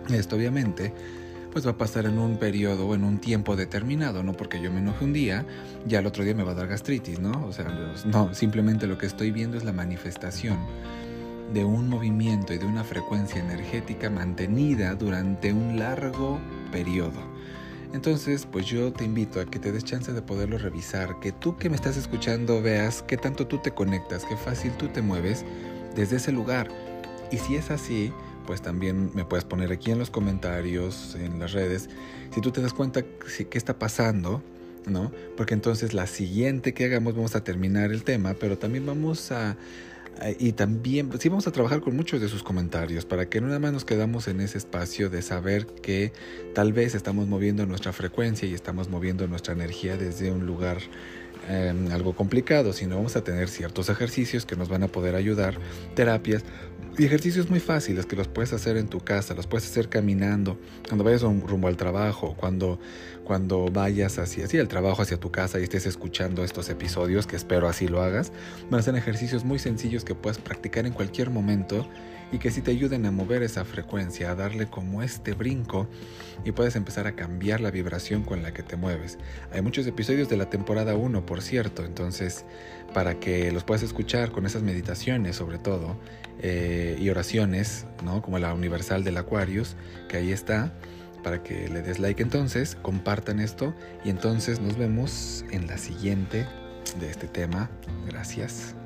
Esto 0.09 0.37
obviamente 0.37 0.93
pues 1.53 1.67
va 1.67 1.71
a 1.71 1.79
pasar 1.79 2.05
en 2.05 2.19
un 2.19 2.37
periodo 2.37 2.95
en 2.95 3.03
un 3.03 3.19
tiempo 3.19 3.57
determinado, 3.57 4.23
no 4.23 4.35
porque 4.35 4.61
yo 4.61 4.71
me 4.71 4.81
enoje 4.81 5.05
un 5.05 5.15
día, 5.15 5.47
ya 5.87 6.01
el 6.01 6.07
otro 6.07 6.23
día 6.23 6.35
me 6.35 6.43
va 6.43 6.53
a 6.53 6.55
dar 6.55 6.69
gastritis, 6.69 7.19
¿no? 7.19 7.47
O 7.47 7.53
sea, 7.53 7.67
no, 8.05 8.35
simplemente 8.35 8.87
lo 8.87 8.99
que 8.99 9.07
estoy 9.07 9.31
viendo 9.31 9.57
es 9.57 9.65
la 9.65 9.73
manifestación 9.73 10.59
de 11.53 11.65
un 11.65 11.89
movimiento 11.89 12.53
y 12.53 12.59
de 12.59 12.67
una 12.67 12.85
frecuencia 12.85 13.41
energética 13.41 14.11
mantenida 14.11 14.95
durante 14.95 15.53
un 15.53 15.79
largo 15.79 16.39
periodo. 16.73 17.21
Entonces, 17.93 18.47
pues 18.51 18.67
yo 18.67 18.93
te 18.93 19.05
invito 19.05 19.41
a 19.41 19.47
que 19.47 19.59
te 19.59 19.73
des 19.73 19.85
chance 19.85 20.13
de 20.13 20.21
poderlo 20.21 20.59
revisar, 20.59 21.19
que 21.21 21.33
tú 21.33 21.57
que 21.57 21.71
me 21.71 21.77
estás 21.77 21.97
escuchando 21.97 22.61
veas 22.61 23.03
qué 23.03 23.17
tanto 23.17 23.47
tú 23.47 23.59
te 23.59 23.71
conectas, 23.71 24.25
qué 24.25 24.37
fácil 24.37 24.73
tú 24.73 24.89
te 24.89 25.03
mueves 25.03 25.45
desde 25.95 26.17
ese 26.17 26.33
lugar. 26.33 26.69
Y 27.31 27.39
si 27.39 27.57
es 27.57 27.71
así, 27.71 28.13
pues 28.47 28.61
también 28.61 29.11
me 29.15 29.25
puedes 29.25 29.45
poner 29.45 29.73
aquí 29.73 29.91
en 29.91 29.99
los 29.99 30.11
comentarios, 30.11 31.17
en 31.19 31.39
las 31.39 31.53
redes, 31.53 31.89
si 32.35 32.41
tú 32.41 32.51
te 32.51 32.61
das 32.61 32.75
cuenta 32.75 33.03
qué 33.03 33.59
está 33.59 33.79
pasando, 33.79 34.43
¿no? 34.87 35.11
Porque 35.37 35.55
entonces 35.55 35.95
la 35.95 36.07
siguiente 36.07 36.75
que 36.75 36.85
hagamos 36.85 37.15
vamos 37.15 37.35
a 37.35 37.45
terminar 37.45 37.93
el 37.93 38.05
tema, 38.05 38.35
pero 38.35 38.59
también 38.59 38.87
vamos 38.87 39.33
a 39.33 39.57
y 40.39 40.53
también, 40.53 41.11
sí 41.19 41.29
vamos 41.29 41.47
a 41.47 41.53
trabajar 41.53 41.81
con 41.81 41.97
muchos 41.97 42.21
de 42.21 42.29
sus 42.29 42.43
comentarios 42.43 43.05
para 43.05 43.29
que 43.29 43.41
no 43.41 43.49
nada 43.49 43.59
más 43.59 43.73
nos 43.73 43.85
quedamos 43.85 44.29
en 44.29 44.41
ese 44.41 44.59
espacio 44.59 45.11
de 45.11 45.23
saber 45.23 45.67
que 45.67 46.13
tal 46.55 46.73
vez 46.73 46.95
estamos 46.95 47.29
moviendo 47.29 47.67
nuestra 47.67 47.93
frecuencia 47.93 48.49
y 48.49 48.55
estamos 48.55 48.89
moviendo 48.89 49.27
nuestra 49.27 49.53
energía 49.53 49.97
desde 49.97 50.31
un 50.31 50.47
lugar 50.47 50.79
em, 51.49 51.91
algo 51.93 52.15
complicado, 52.15 52.73
sino 52.73 52.97
vamos 52.97 53.17
a 53.17 53.25
tener 53.25 53.49
ciertos 53.49 53.89
ejercicios 53.89 54.47
que 54.47 54.57
nos 54.57 54.69
van 54.69 54.83
a 54.83 54.89
poder 54.89 55.15
ayudar, 55.15 55.59
terapias 55.95 56.45
y 56.99 57.05
ejercicios 57.05 57.51
muy 57.51 57.61
fáciles 57.61 58.07
que 58.07 58.17
los 58.17 58.27
puedes 58.27 58.53
hacer 58.53 58.77
en 58.77 58.89
tu 58.89 59.01
casa, 59.01 59.35
los 59.35 59.47
puedes 59.47 59.69
hacer 59.69 59.89
caminando, 59.89 60.59
cuando 60.89 61.05
vayas 61.05 61.23
rumbo 61.23 61.69
al 61.69 61.77
trabajo, 61.77 62.35
cuando, 62.39 62.81
cuando 63.25 63.67
vayas 63.67 64.19
hacia, 64.19 64.47
hacia 64.47 64.61
el 64.61 64.69
trabajo, 64.69 65.03
hacia 65.03 65.19
tu 65.19 65.31
casa 65.31 65.61
y 65.61 65.65
estés 65.65 65.87
escuchando 65.87 66.43
estos 66.43 66.71
episodios, 66.71 67.27
que 67.27 67.37
espero 67.37 67.69
así 67.69 67.87
lo 67.87 68.03
hagas. 68.03 68.33
Van 68.71 68.81
a 68.81 68.83
ser 68.83 68.97
ejercicios 68.97 69.45
muy 69.45 69.59
sencillos 69.59 70.05
que 70.05 70.15
puedes 70.15 70.39
practicar 70.39 70.87
en 70.87 70.93
cualquier 70.93 71.31
momento 71.31 71.87
y 72.33 72.39
que 72.39 72.51
sí 72.51 72.61
te 72.61 72.73
ayuden 72.73 73.07
a 73.07 73.11
mover 73.11 73.43
esa 73.43 73.65
frecuencia, 73.65 74.31
a 74.31 74.35
darle 74.35 74.67
como 74.67 75.03
este 75.03 75.33
brinco 75.33 75.89
y 76.45 76.53
puedes 76.53 76.77
empezar 76.77 77.07
a 77.07 77.13
cambiar 77.13 77.61
la 77.61 77.71
vibración 77.71 78.23
con 78.23 78.43
la 78.43 78.53
que 78.53 78.63
te 78.63 78.77
mueves. 78.77 79.19
Hay 79.53 79.63
muchos 79.63 79.87
episodios 79.87 80.29
de 80.29 80.37
la 80.37 80.51
temporada 80.51 80.95
1, 80.95 81.25
por 81.25 81.43
cierto, 81.43 81.85
entonces 81.85 82.45
para 82.95 83.19
que 83.21 83.53
los 83.53 83.65
puedas 83.65 83.83
escuchar 83.83 84.33
con 84.33 84.47
esas 84.47 84.63
meditaciones 84.63 85.37
sobre 85.37 85.59
todo 85.59 85.97
eh, 86.41 86.97
y 87.01 87.09
oraciones, 87.11 87.87
¿no? 88.05 88.23
como 88.23 88.39
la 88.39 88.55
universal 88.55 89.05
del 89.05 89.17
Aquarius, 89.17 89.77
que 90.09 90.19
ahí 90.19 90.33
está, 90.33 90.73
para 91.23 91.43
que 91.43 91.69
le 91.69 91.83
des 91.83 91.99
like 91.99 92.23
entonces, 92.23 92.77
compartan 92.83 93.41
esto 93.41 93.75
y 94.05 94.11
entonces 94.11 94.61
nos 94.61 94.77
vemos 94.77 95.45
en 95.51 95.67
la 95.67 95.79
siguiente 95.79 96.47
de 97.01 97.11
este 97.11 97.27
tema. 97.27 97.69
Gracias. 98.07 98.77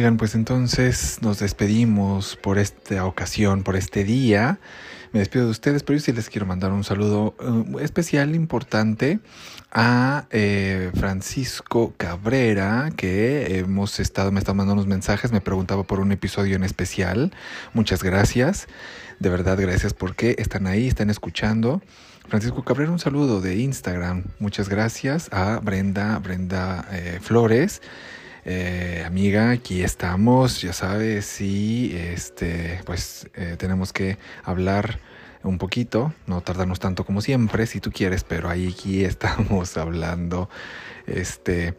Oigan, 0.00 0.16
pues 0.16 0.34
entonces 0.34 1.18
nos 1.20 1.40
despedimos 1.40 2.34
por 2.36 2.56
esta 2.56 3.04
ocasión, 3.04 3.62
por 3.62 3.76
este 3.76 4.02
día. 4.02 4.58
Me 5.12 5.18
despido 5.18 5.44
de 5.44 5.50
ustedes, 5.50 5.82
pero 5.82 5.98
yo 5.98 6.02
sí 6.02 6.14
les 6.14 6.30
quiero 6.30 6.46
mandar 6.46 6.72
un 6.72 6.84
saludo 6.84 7.34
uh, 7.38 7.78
especial, 7.80 8.34
importante, 8.34 9.20
a 9.70 10.24
eh, 10.30 10.90
Francisco 10.94 11.92
Cabrera, 11.98 12.92
que 12.96 13.58
hemos 13.58 14.00
estado, 14.00 14.32
me 14.32 14.38
está 14.38 14.54
mandando 14.54 14.72
unos 14.72 14.86
mensajes, 14.86 15.32
me 15.32 15.42
preguntaba 15.42 15.82
por 15.82 16.00
un 16.00 16.12
episodio 16.12 16.56
en 16.56 16.64
especial. 16.64 17.34
Muchas 17.74 18.02
gracias, 18.02 18.68
de 19.18 19.28
verdad, 19.28 19.58
gracias 19.60 19.92
porque 19.92 20.34
están 20.38 20.66
ahí, 20.66 20.88
están 20.88 21.10
escuchando. 21.10 21.82
Francisco 22.26 22.64
Cabrera, 22.64 22.90
un 22.90 23.00
saludo 23.00 23.42
de 23.42 23.56
Instagram. 23.56 24.24
Muchas 24.38 24.70
gracias 24.70 25.28
a 25.30 25.58
Brenda, 25.58 26.18
Brenda 26.20 26.88
eh, 26.90 27.18
Flores 27.20 27.82
eh, 28.44 29.02
amiga, 29.06 29.50
aquí 29.50 29.82
estamos, 29.82 30.62
ya 30.62 30.72
sabes, 30.72 31.40
y 31.40 31.94
este, 31.94 32.80
pues 32.86 33.28
eh, 33.34 33.56
tenemos 33.58 33.92
que 33.92 34.16
hablar 34.44 34.98
un 35.42 35.58
poquito, 35.58 36.14
no 36.26 36.40
tardarnos 36.40 36.80
tanto 36.80 37.04
como 37.04 37.20
siempre, 37.20 37.66
si 37.66 37.80
tú 37.80 37.90
quieres, 37.92 38.24
pero 38.24 38.48
ahí 38.48 38.72
aquí 38.72 39.04
estamos 39.04 39.76
hablando, 39.76 40.48
este, 41.06 41.74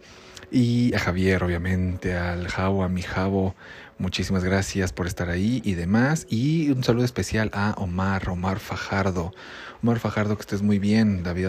y 0.52 0.94
a 0.94 1.00
Javier, 1.00 1.44
obviamente, 1.44 2.16
al 2.16 2.48
Javo, 2.48 2.84
a 2.84 2.90
mi 2.90 3.02
Javo, 3.02 3.56
muchísimas 3.98 4.44
gracias 4.44 4.94
por 4.94 5.08
estar 5.08 5.30
ahí 5.30 5.62
y 5.66 5.74
demás, 5.74 6.28
y 6.30 6.70
un 6.70 6.84
saludo 6.84 7.06
especial 7.06 7.50
a 7.54 7.74
Omar, 7.78 8.30
Omar 8.30 8.60
Fajardo, 8.60 9.34
Omar 9.82 10.00
Fajardo, 10.00 10.36
que 10.36 10.42
estés 10.42 10.62
muy 10.62 10.78
bien, 10.78 11.24
David 11.24 11.48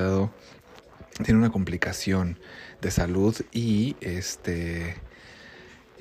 tiene 1.23 1.39
una 1.39 1.51
complicación 1.51 2.39
de 2.83 2.91
salud 2.91 3.35
y 3.53 3.97
este 4.03 4.97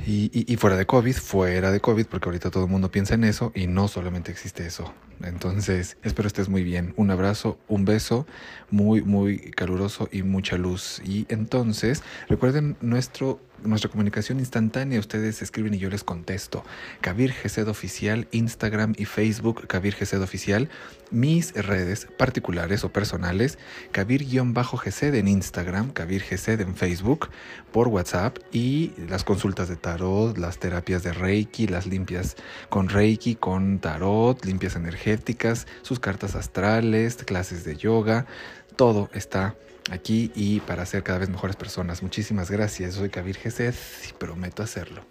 Y, 0.05 0.57
fuera 0.57 0.75
de 0.77 0.87
COVID, 0.87 1.13
fuera 1.13 1.71
de 1.71 1.79
COVID, 1.79 2.07
porque 2.07 2.27
ahorita 2.27 2.49
todo 2.49 2.65
el 2.65 2.71
mundo 2.71 2.89
piensa 2.89 3.13
en 3.13 3.23
eso 3.23 3.51
y 3.53 3.67
no 3.67 3.87
solamente 3.87 4.31
existe 4.31 4.65
eso. 4.65 4.91
Entonces, 5.23 5.97
espero 6.01 6.25
estés 6.25 6.49
muy 6.49 6.63
bien. 6.63 6.93
Un 6.97 7.11
abrazo, 7.11 7.59
un 7.67 7.85
beso 7.85 8.25
muy, 8.71 9.03
muy 9.03 9.37
caluroso 9.51 10.09
y 10.11 10.23
mucha 10.23 10.57
luz. 10.57 11.01
Y 11.05 11.27
entonces, 11.29 12.01
recuerden 12.27 12.77
nuestro 12.81 13.39
nuestra 13.63 13.91
comunicación 13.91 14.39
instantánea. 14.39 14.99
Ustedes 14.99 15.43
escriben 15.43 15.75
y 15.75 15.77
yo 15.77 15.89
les 15.89 16.03
contesto. 16.03 16.63
Kabir 17.01 17.31
Gesed 17.31 17.67
Oficial, 17.67 18.27
Instagram 18.31 18.93
y 18.97 19.05
Facebook, 19.05 19.67
Kabir 19.67 19.93
Gesed 19.93 20.21
Oficial. 20.21 20.69
Mis 21.12 21.54
redes 21.54 22.08
particulares 22.17 22.84
o 22.84 22.91
personales, 22.91 23.60
Kabir-Gesed 23.91 25.13
en 25.15 25.28
Instagram, 25.28 25.91
Kabir 25.91 26.21
Gesed 26.21 26.62
en 26.62 26.76
Facebook, 26.76 27.30
por 27.71 27.89
WhatsApp 27.89 28.38
y 28.52 28.93
las 29.10 29.24
consultas 29.24 29.67
de 29.67 29.76
tarot, 29.76 30.38
las 30.38 30.58
terapias 30.58 31.04
de 31.04 31.13
Reiki, 31.13 31.67
las 31.67 31.86
limpias 31.86 32.38
con 32.69 32.89
Reiki, 32.89 33.36
con 33.36 33.80
tarot, 33.80 34.43
limpias 34.45 34.76
energéticas, 34.76 35.67
sus 35.82 36.00
cartas 36.00 36.36
astrales, 36.36 37.17
clases 37.17 37.63
de 37.65 37.76
yoga. 37.76 38.26
Todo 38.76 39.10
está 39.13 39.56
aquí 39.91 40.32
y 40.34 40.62
para 40.62 40.86
ser 40.86 41.04
cada 41.04 41.19
vez 41.19 41.30
mejores 41.30 41.56
personas. 41.56 42.02
Muchísimas 42.02 42.50
gracias. 42.50 42.95
Soy 42.95 43.10
Kabir 43.10 43.36
Gesed 43.36 43.76
y 44.10 44.13
prometo 44.13 44.63
hacerlo. 44.63 45.06